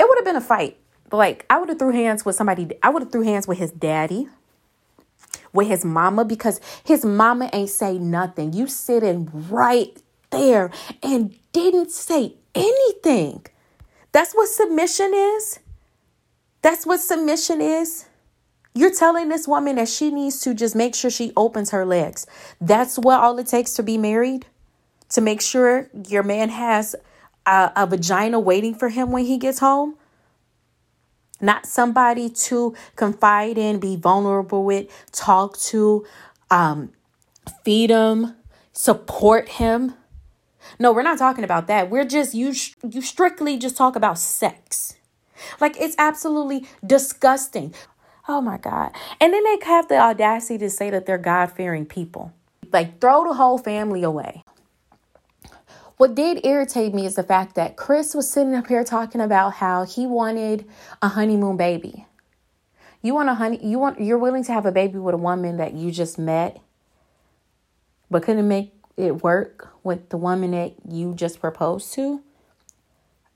it 0.00 0.06
would 0.08 0.18
have 0.18 0.24
been 0.24 0.36
a 0.36 0.40
fight. 0.40 0.78
Like 1.12 1.46
I 1.48 1.58
would 1.58 1.68
have 1.68 1.78
threw 1.78 1.92
hands 1.92 2.24
with 2.24 2.36
somebody 2.36 2.70
I 2.82 2.90
would 2.90 3.02
have 3.02 3.12
threw 3.12 3.22
hands 3.22 3.46
with 3.46 3.58
his 3.58 3.70
daddy, 3.70 4.28
with 5.52 5.68
his 5.68 5.84
mama 5.84 6.24
because 6.24 6.60
his 6.84 7.04
mama 7.04 7.50
ain't 7.52 7.70
say 7.70 7.98
nothing. 7.98 8.52
You 8.52 8.66
sitting 8.66 9.30
right 9.32 9.96
there 10.30 10.70
and 11.02 11.34
didn't 11.52 11.90
say 11.90 12.34
anything. 12.54 13.46
That's 14.12 14.34
what 14.34 14.48
submission 14.48 15.12
is. 15.14 15.60
That's 16.62 16.84
what 16.84 17.00
submission 17.00 17.60
is. 17.60 18.07
You're 18.78 18.94
telling 18.94 19.28
this 19.28 19.48
woman 19.48 19.74
that 19.74 19.88
she 19.88 20.12
needs 20.12 20.38
to 20.42 20.54
just 20.54 20.76
make 20.76 20.94
sure 20.94 21.10
she 21.10 21.32
opens 21.36 21.70
her 21.70 21.84
legs. 21.84 22.28
That's 22.60 22.96
what 22.96 23.20
all 23.20 23.36
it 23.40 23.48
takes 23.48 23.74
to 23.74 23.82
be 23.82 23.98
married? 23.98 24.46
To 25.08 25.20
make 25.20 25.40
sure 25.40 25.90
your 26.08 26.22
man 26.22 26.48
has 26.50 26.94
a, 27.44 27.72
a 27.74 27.88
vagina 27.88 28.38
waiting 28.38 28.76
for 28.76 28.88
him 28.88 29.10
when 29.10 29.24
he 29.24 29.36
gets 29.36 29.58
home? 29.58 29.96
Not 31.40 31.66
somebody 31.66 32.30
to 32.30 32.76
confide 32.94 33.58
in, 33.58 33.80
be 33.80 33.96
vulnerable 33.96 34.64
with, 34.64 34.86
talk 35.10 35.58
to, 35.72 36.06
um, 36.48 36.92
feed 37.64 37.90
him, 37.90 38.36
support 38.72 39.48
him. 39.48 39.94
No, 40.78 40.92
we're 40.92 41.02
not 41.02 41.18
talking 41.18 41.42
about 41.42 41.66
that. 41.66 41.90
We're 41.90 42.04
just 42.04 42.32
you 42.32 42.54
you 42.88 43.02
strictly 43.02 43.58
just 43.58 43.76
talk 43.76 43.96
about 43.96 44.20
sex. 44.20 44.94
Like 45.60 45.76
it's 45.80 45.96
absolutely 45.98 46.68
disgusting. 46.86 47.74
Oh 48.28 48.42
my 48.42 48.58
God. 48.58 48.92
And 49.20 49.32
then 49.32 49.42
they 49.42 49.58
have 49.64 49.88
the 49.88 49.98
audacity 49.98 50.58
to 50.58 50.70
say 50.70 50.90
that 50.90 51.06
they're 51.06 51.16
God 51.16 51.46
fearing 51.46 51.86
people. 51.86 52.32
Like, 52.70 53.00
throw 53.00 53.24
the 53.24 53.34
whole 53.34 53.56
family 53.56 54.02
away. 54.02 54.44
What 55.96 56.14
did 56.14 56.44
irritate 56.44 56.94
me 56.94 57.06
is 57.06 57.16
the 57.16 57.24
fact 57.24 57.56
that 57.56 57.76
Chris 57.76 58.14
was 58.14 58.30
sitting 58.30 58.54
up 58.54 58.68
here 58.68 58.84
talking 58.84 59.20
about 59.20 59.54
how 59.54 59.84
he 59.84 60.06
wanted 60.06 60.64
a 61.02 61.08
honeymoon 61.08 61.56
baby. 61.56 62.06
You 63.02 63.14
want 63.14 63.28
a 63.28 63.34
honey 63.34 63.58
you 63.64 63.78
want 63.78 64.00
you're 64.00 64.18
willing 64.18 64.44
to 64.44 64.52
have 64.52 64.66
a 64.66 64.72
baby 64.72 64.98
with 64.98 65.14
a 65.14 65.18
woman 65.18 65.56
that 65.56 65.72
you 65.72 65.90
just 65.90 66.18
met 66.18 66.60
but 68.10 68.22
couldn't 68.22 68.46
make 68.46 68.72
it 68.96 69.22
work 69.22 69.70
with 69.82 70.08
the 70.10 70.16
woman 70.16 70.52
that 70.52 70.74
you 70.88 71.14
just 71.14 71.40
proposed 71.40 71.92
to 71.94 72.22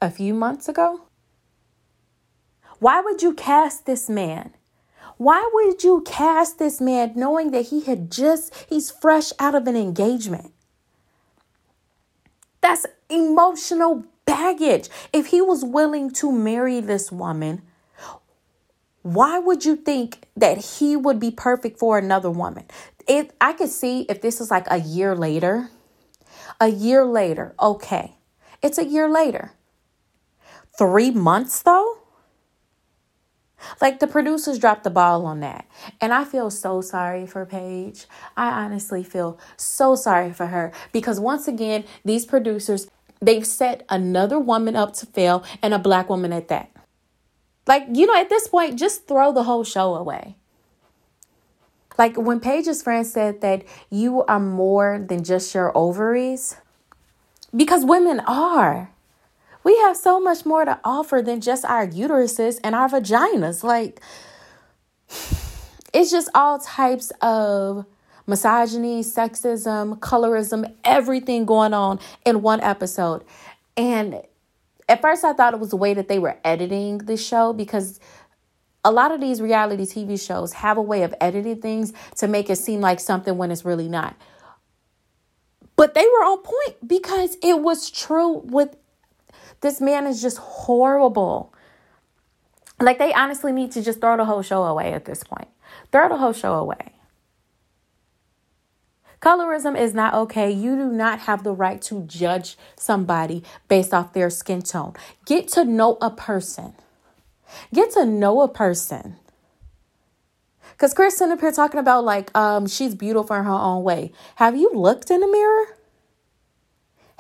a 0.01 0.11
few 0.11 0.35
months 0.35 0.69
ago? 0.69 1.03
Why 2.79 3.01
would 3.01 3.23
you 3.23 3.35
cast 3.35 3.87
this 3.87 4.09
man 4.09 4.53
why 5.23 5.49
would 5.53 5.85
you 5.85 6.03
cast 6.05 6.59
this 6.59 6.81
man 6.81 7.13
knowing 7.15 7.53
that 7.53 7.67
he 7.67 7.83
had 7.83 8.11
just, 8.11 8.53
he's 8.69 8.91
fresh 8.91 9.33
out 9.39 9.55
of 9.55 9.69
an 9.69 9.77
engagement? 9.77 10.53
That's 12.61 12.87
emotional 13.09 14.05
baggage. 14.25 14.89
If 15.13 15.27
he 15.27 15.41
was 15.41 15.65
willing 15.65 16.11
to 16.13 16.33
marry 16.33 16.81
this 16.81 17.13
woman, 17.13 17.63
why 19.03 19.39
would 19.39 19.65
you 19.65 19.77
think 19.77 20.27
that 20.37 20.59
he 20.59 20.97
would 20.97 21.21
be 21.21 21.31
perfect 21.31 21.79
for 21.79 21.99
another 21.99 22.31
woman? 22.31 22.65
If 23.07 23.31
I 23.41 23.53
could 23.53 23.71
see 23.71 24.07
if 24.09 24.23
this 24.23 24.41
is 24.41 24.51
like 24.51 24.67
a 24.71 24.79
year 24.79 25.15
later, 25.15 25.71
a 26.61 26.69
year 26.69 27.05
later, 27.05 27.55
okay, 27.61 28.17
it's 28.61 28.79
a 28.79 28.85
year 28.85 29.09
later. 29.09 29.53
Three 30.77 31.13
months 31.13 31.63
though? 31.63 32.02
Like 33.81 34.01
the 34.01 34.07
producers 34.07 34.59
dropped 34.59 34.85
the 34.85 34.91
ball 34.91 35.27
on 35.27 35.41
that. 35.41 35.67
And 36.01 36.13
I 36.13 36.25
feel 36.25 36.51
so 36.51 36.81
sorry 36.81 37.27
for 37.27 37.45
Paige. 37.47 38.07
I 38.37 38.65
honestly 38.65 39.03
feel 39.05 39.39
so 39.57 39.95
sorry 39.95 40.33
for 40.33 40.47
her 40.47 40.73
because 40.93 41.21
once 41.21 41.49
again, 41.49 41.85
these 42.05 42.27
producers, 42.27 42.89
they've 43.21 43.47
set 43.47 43.85
another 43.89 44.39
woman 44.39 44.77
up 44.77 44.95
to 44.95 45.07
fail 45.07 45.45
and 45.63 45.75
a 45.75 45.79
black 45.79 46.09
woman 46.09 46.33
at 46.33 46.49
that. 46.49 46.71
Like, 47.67 47.87
you 47.93 48.07
know, 48.07 48.17
at 48.17 48.29
this 48.29 48.49
point, 48.49 48.79
just 48.79 49.07
throw 49.07 49.33
the 49.33 49.45
whole 49.45 49.65
show 49.65 49.95
away. 49.95 50.37
Like 51.99 52.17
when 52.17 52.41
Paige's 52.41 52.83
friend 52.83 53.07
said 53.07 53.41
that 53.43 53.65
you 53.91 54.25
are 54.25 54.41
more 54.41 55.05
than 55.07 55.23
just 55.23 55.55
your 55.55 55.77
ovaries, 55.77 56.57
because 57.55 57.85
women 57.85 58.21
are 58.21 58.91
we 59.65 59.77
have 59.79 59.97
so 59.97 60.21
much 60.21 60.45
more 60.45 60.65
to 60.65 60.79
offer 60.85 61.23
than 61.23 61.41
just 61.41 61.65
our 61.65 61.87
uteruses 61.87 62.59
and 62.65 62.75
our 62.75 62.89
vaginas. 62.89 63.63
Like, 63.63 64.01
it's 65.93 66.11
just 66.11 66.29
all 66.35 66.59
types 66.59 67.13
of 67.21 67.87
misogyny, 68.27 69.03
sexism, 69.03 69.99
colorism, 69.99 70.73
everything 70.85 71.45
going 71.45 71.75
on 71.75 72.01
in 72.25 72.43
one 72.43 72.61
episode. 72.61 73.25
And 73.77 74.23
at 74.89 75.01
first, 75.01 75.25
I 75.25 75.33
thought 75.33 75.55
it 75.55 75.61
was 75.61 75.71
the 75.71 75.77
way 75.77 75.95
that 75.95 76.09
they 76.09 76.19
were 76.19 76.37
editing 76.45 76.99
the 76.99 77.17
show 77.17 77.53
because 77.53 78.01
a 78.85 78.91
lot 78.91 79.13
of 79.13 79.21
these 79.21 79.41
reality 79.41 79.85
TV 79.85 80.21
shows 80.21 80.53
have 80.55 80.77
a 80.77 80.83
way 80.83 81.03
of 81.03 81.15
editing 81.21 81.61
things 81.61 81.93
to 82.17 82.27
make 82.27 82.51
it 82.51 82.57
seem 82.57 82.81
like 82.81 83.01
something 83.01 83.37
when 83.37 83.51
it's 83.51 83.65
really 83.65 83.89
not. 83.89 84.17
But 85.77 85.95
they 85.95 86.05
were 86.05 86.25
on 86.25 86.39
point 86.39 86.89
because 86.89 87.37
it 87.43 87.61
was 87.61 87.91
true 87.91 88.39
with 88.45 88.77
this 89.63 89.81
man 89.81 90.07
is 90.07 90.21
just 90.21 90.39
horrible. 90.39 91.55
Like 92.81 92.99
they 92.99 93.13
honestly 93.15 93.53
need 93.53 93.73
to 93.73 93.83
just 93.83 94.01
throw 94.01 94.17
the 94.17 94.25
whole 94.25 94.43
show 94.43 94.65
away 94.65 94.93
at 94.93 95.07
this 95.07 95.25
point. 95.25 95.49
Throw 95.91 96.09
the 96.09 96.19
whole 96.19 96.33
show 96.33 96.55
away. 96.55 96.93
Colorism 99.21 99.79
is 99.79 99.95
not 99.95 100.15
okay. 100.15 100.51
You 100.51 100.75
do 100.75 100.87
not 100.91 101.21
have 101.21 101.45
the 101.45 101.53
right 101.53 101.81
to 101.83 102.03
judge 102.03 102.59
somebody 102.77 103.45
based 103.69 103.95
off 103.95 104.13
their 104.13 104.31
skin 104.31 104.63
tone. 104.63 104.95
Get 105.25 105.47
to 105.49 105.65
know 105.65 105.97
a 106.01 106.11
person. 106.11 106.75
Get 107.73 107.93
to 107.93 108.05
know 108.05 108.41
a 108.41 108.49
person. 108.49 109.17
Because 110.73 110.93
Kristen 110.93 111.31
up 111.31 111.41
here 111.41 111.53
talking 111.53 111.79
about 111.79 112.05
like 112.05 112.37
um 112.37 112.67
she's 112.67 112.97
beautiful 112.97 113.37
in 113.37 113.45
her 113.45 113.51
own 113.51 113.85
way. 113.85 114.13
Have 114.37 114.57
you 114.57 114.73
looked 114.75 115.09
in 115.13 115.21
the 115.21 115.29
mirror? 115.29 115.77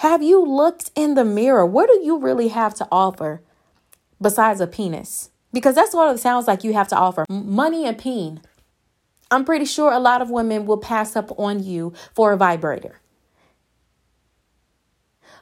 Have 0.02 0.20
you 0.20 0.44
looked 0.44 0.90
in 0.96 1.14
the 1.14 1.24
mirror? 1.24 1.64
What 1.64 1.88
do 1.88 2.00
you 2.04 2.18
really 2.18 2.48
have 2.48 2.74
to 2.74 2.88
offer 2.90 3.40
besides 4.20 4.60
a 4.60 4.66
penis? 4.66 5.30
Because 5.52 5.76
that's 5.76 5.94
what 5.94 6.12
it 6.12 6.18
sounds 6.18 6.48
like 6.48 6.64
you 6.64 6.72
have 6.72 6.88
to 6.88 6.96
offer 6.96 7.24
money 7.28 7.86
and 7.86 7.96
peen. 7.96 8.40
I'm 9.30 9.44
pretty 9.44 9.64
sure 9.64 9.92
a 9.92 10.00
lot 10.00 10.20
of 10.20 10.28
women 10.28 10.66
will 10.66 10.78
pass 10.78 11.14
up 11.14 11.30
on 11.38 11.62
you 11.62 11.92
for 12.14 12.32
a 12.32 12.36
vibrator. 12.36 13.00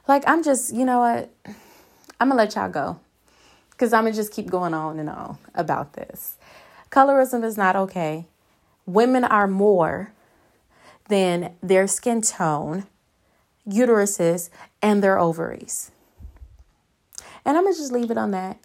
Like, 0.07 0.23
I'm 0.27 0.43
just, 0.43 0.71
you 0.71 0.85
know 0.85 0.99
what? 0.99 1.33
I'm 2.19 2.29
gonna 2.29 2.35
let 2.35 2.53
y'all 2.53 2.69
go 2.69 2.99
because 3.71 3.93
I'm 3.93 4.03
gonna 4.03 4.15
just 4.15 4.31
keep 4.31 4.47
going 4.47 4.75
on 4.75 4.99
and 4.99 5.09
on 5.09 5.39
about 5.55 5.93
this. 5.93 6.35
Colorism 6.91 7.43
is 7.43 7.57
not 7.57 7.75
okay. 7.75 8.27
Women 8.85 9.23
are 9.23 9.47
more 9.47 10.13
than 11.09 11.55
their 11.63 11.87
skin 11.87 12.21
tone, 12.21 12.85
uteruses, 13.71 14.49
and 14.81 15.03
their 15.03 15.17
ovaries. 15.17 15.91
And 17.45 17.57
I'm 17.57 17.63
gonna 17.63 17.75
just 17.75 17.91
leave 17.91 18.11
it 18.11 18.17
on 18.17 18.31
that. 18.31 18.57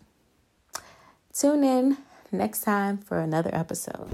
Tune 1.33 1.65
in 1.65 1.99
next 2.33 2.63
time 2.63 2.99
for 2.99 3.19
another 3.19 3.51
episode. 3.53 4.09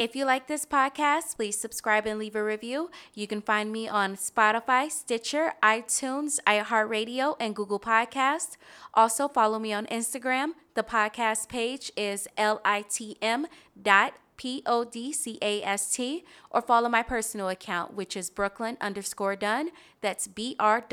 If 0.00 0.14
you 0.16 0.24
like 0.24 0.46
this 0.46 0.66
podcast, 0.66 1.36
please 1.36 1.58
subscribe 1.58 2.06
and 2.06 2.18
leave 2.18 2.34
a 2.34 2.44
review. 2.44 2.90
You 3.14 3.26
can 3.26 3.40
find 3.40 3.72
me 3.72 3.88
on 3.88 4.16
Spotify, 4.16 4.90
Stitcher, 4.90 5.52
iTunes, 5.62 6.38
iHeartRadio, 6.46 7.36
and 7.40 7.54
Google 7.54 7.80
Podcast. 7.80 8.56
Also, 8.92 9.28
follow 9.28 9.58
me 9.58 9.72
on 9.72 9.86
Instagram. 9.86 10.52
The 10.74 10.82
podcast 10.82 11.48
page 11.48 11.92
is 11.96 12.26
litm 12.36 13.46
dot 13.80 14.14
P-O-D-C-A-S-T, 14.36 16.24
or 16.50 16.62
follow 16.62 16.88
my 16.88 17.02
personal 17.02 17.48
account, 17.48 17.94
which 17.94 18.16
is 18.16 18.30
Brooklyn 18.30 18.76
underscore 18.80 19.36
Dunn. 19.36 19.70
That's 20.00 20.26
B-R-O-O-K-L-Y-N 20.26 20.92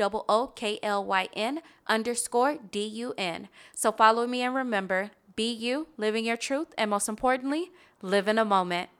underscore 1.86 2.58
D-U-N. 2.70 3.48
So 3.74 3.92
follow 3.92 4.26
me 4.26 4.42
and 4.42 4.54
remember, 4.54 5.10
be 5.34 5.50
you, 5.52 5.88
living 5.96 6.24
your 6.24 6.36
truth, 6.36 6.68
and 6.76 6.90
most 6.90 7.08
importantly, 7.08 7.70
live 8.00 8.28
in 8.28 8.38
a 8.38 8.44
moment. 8.44 8.90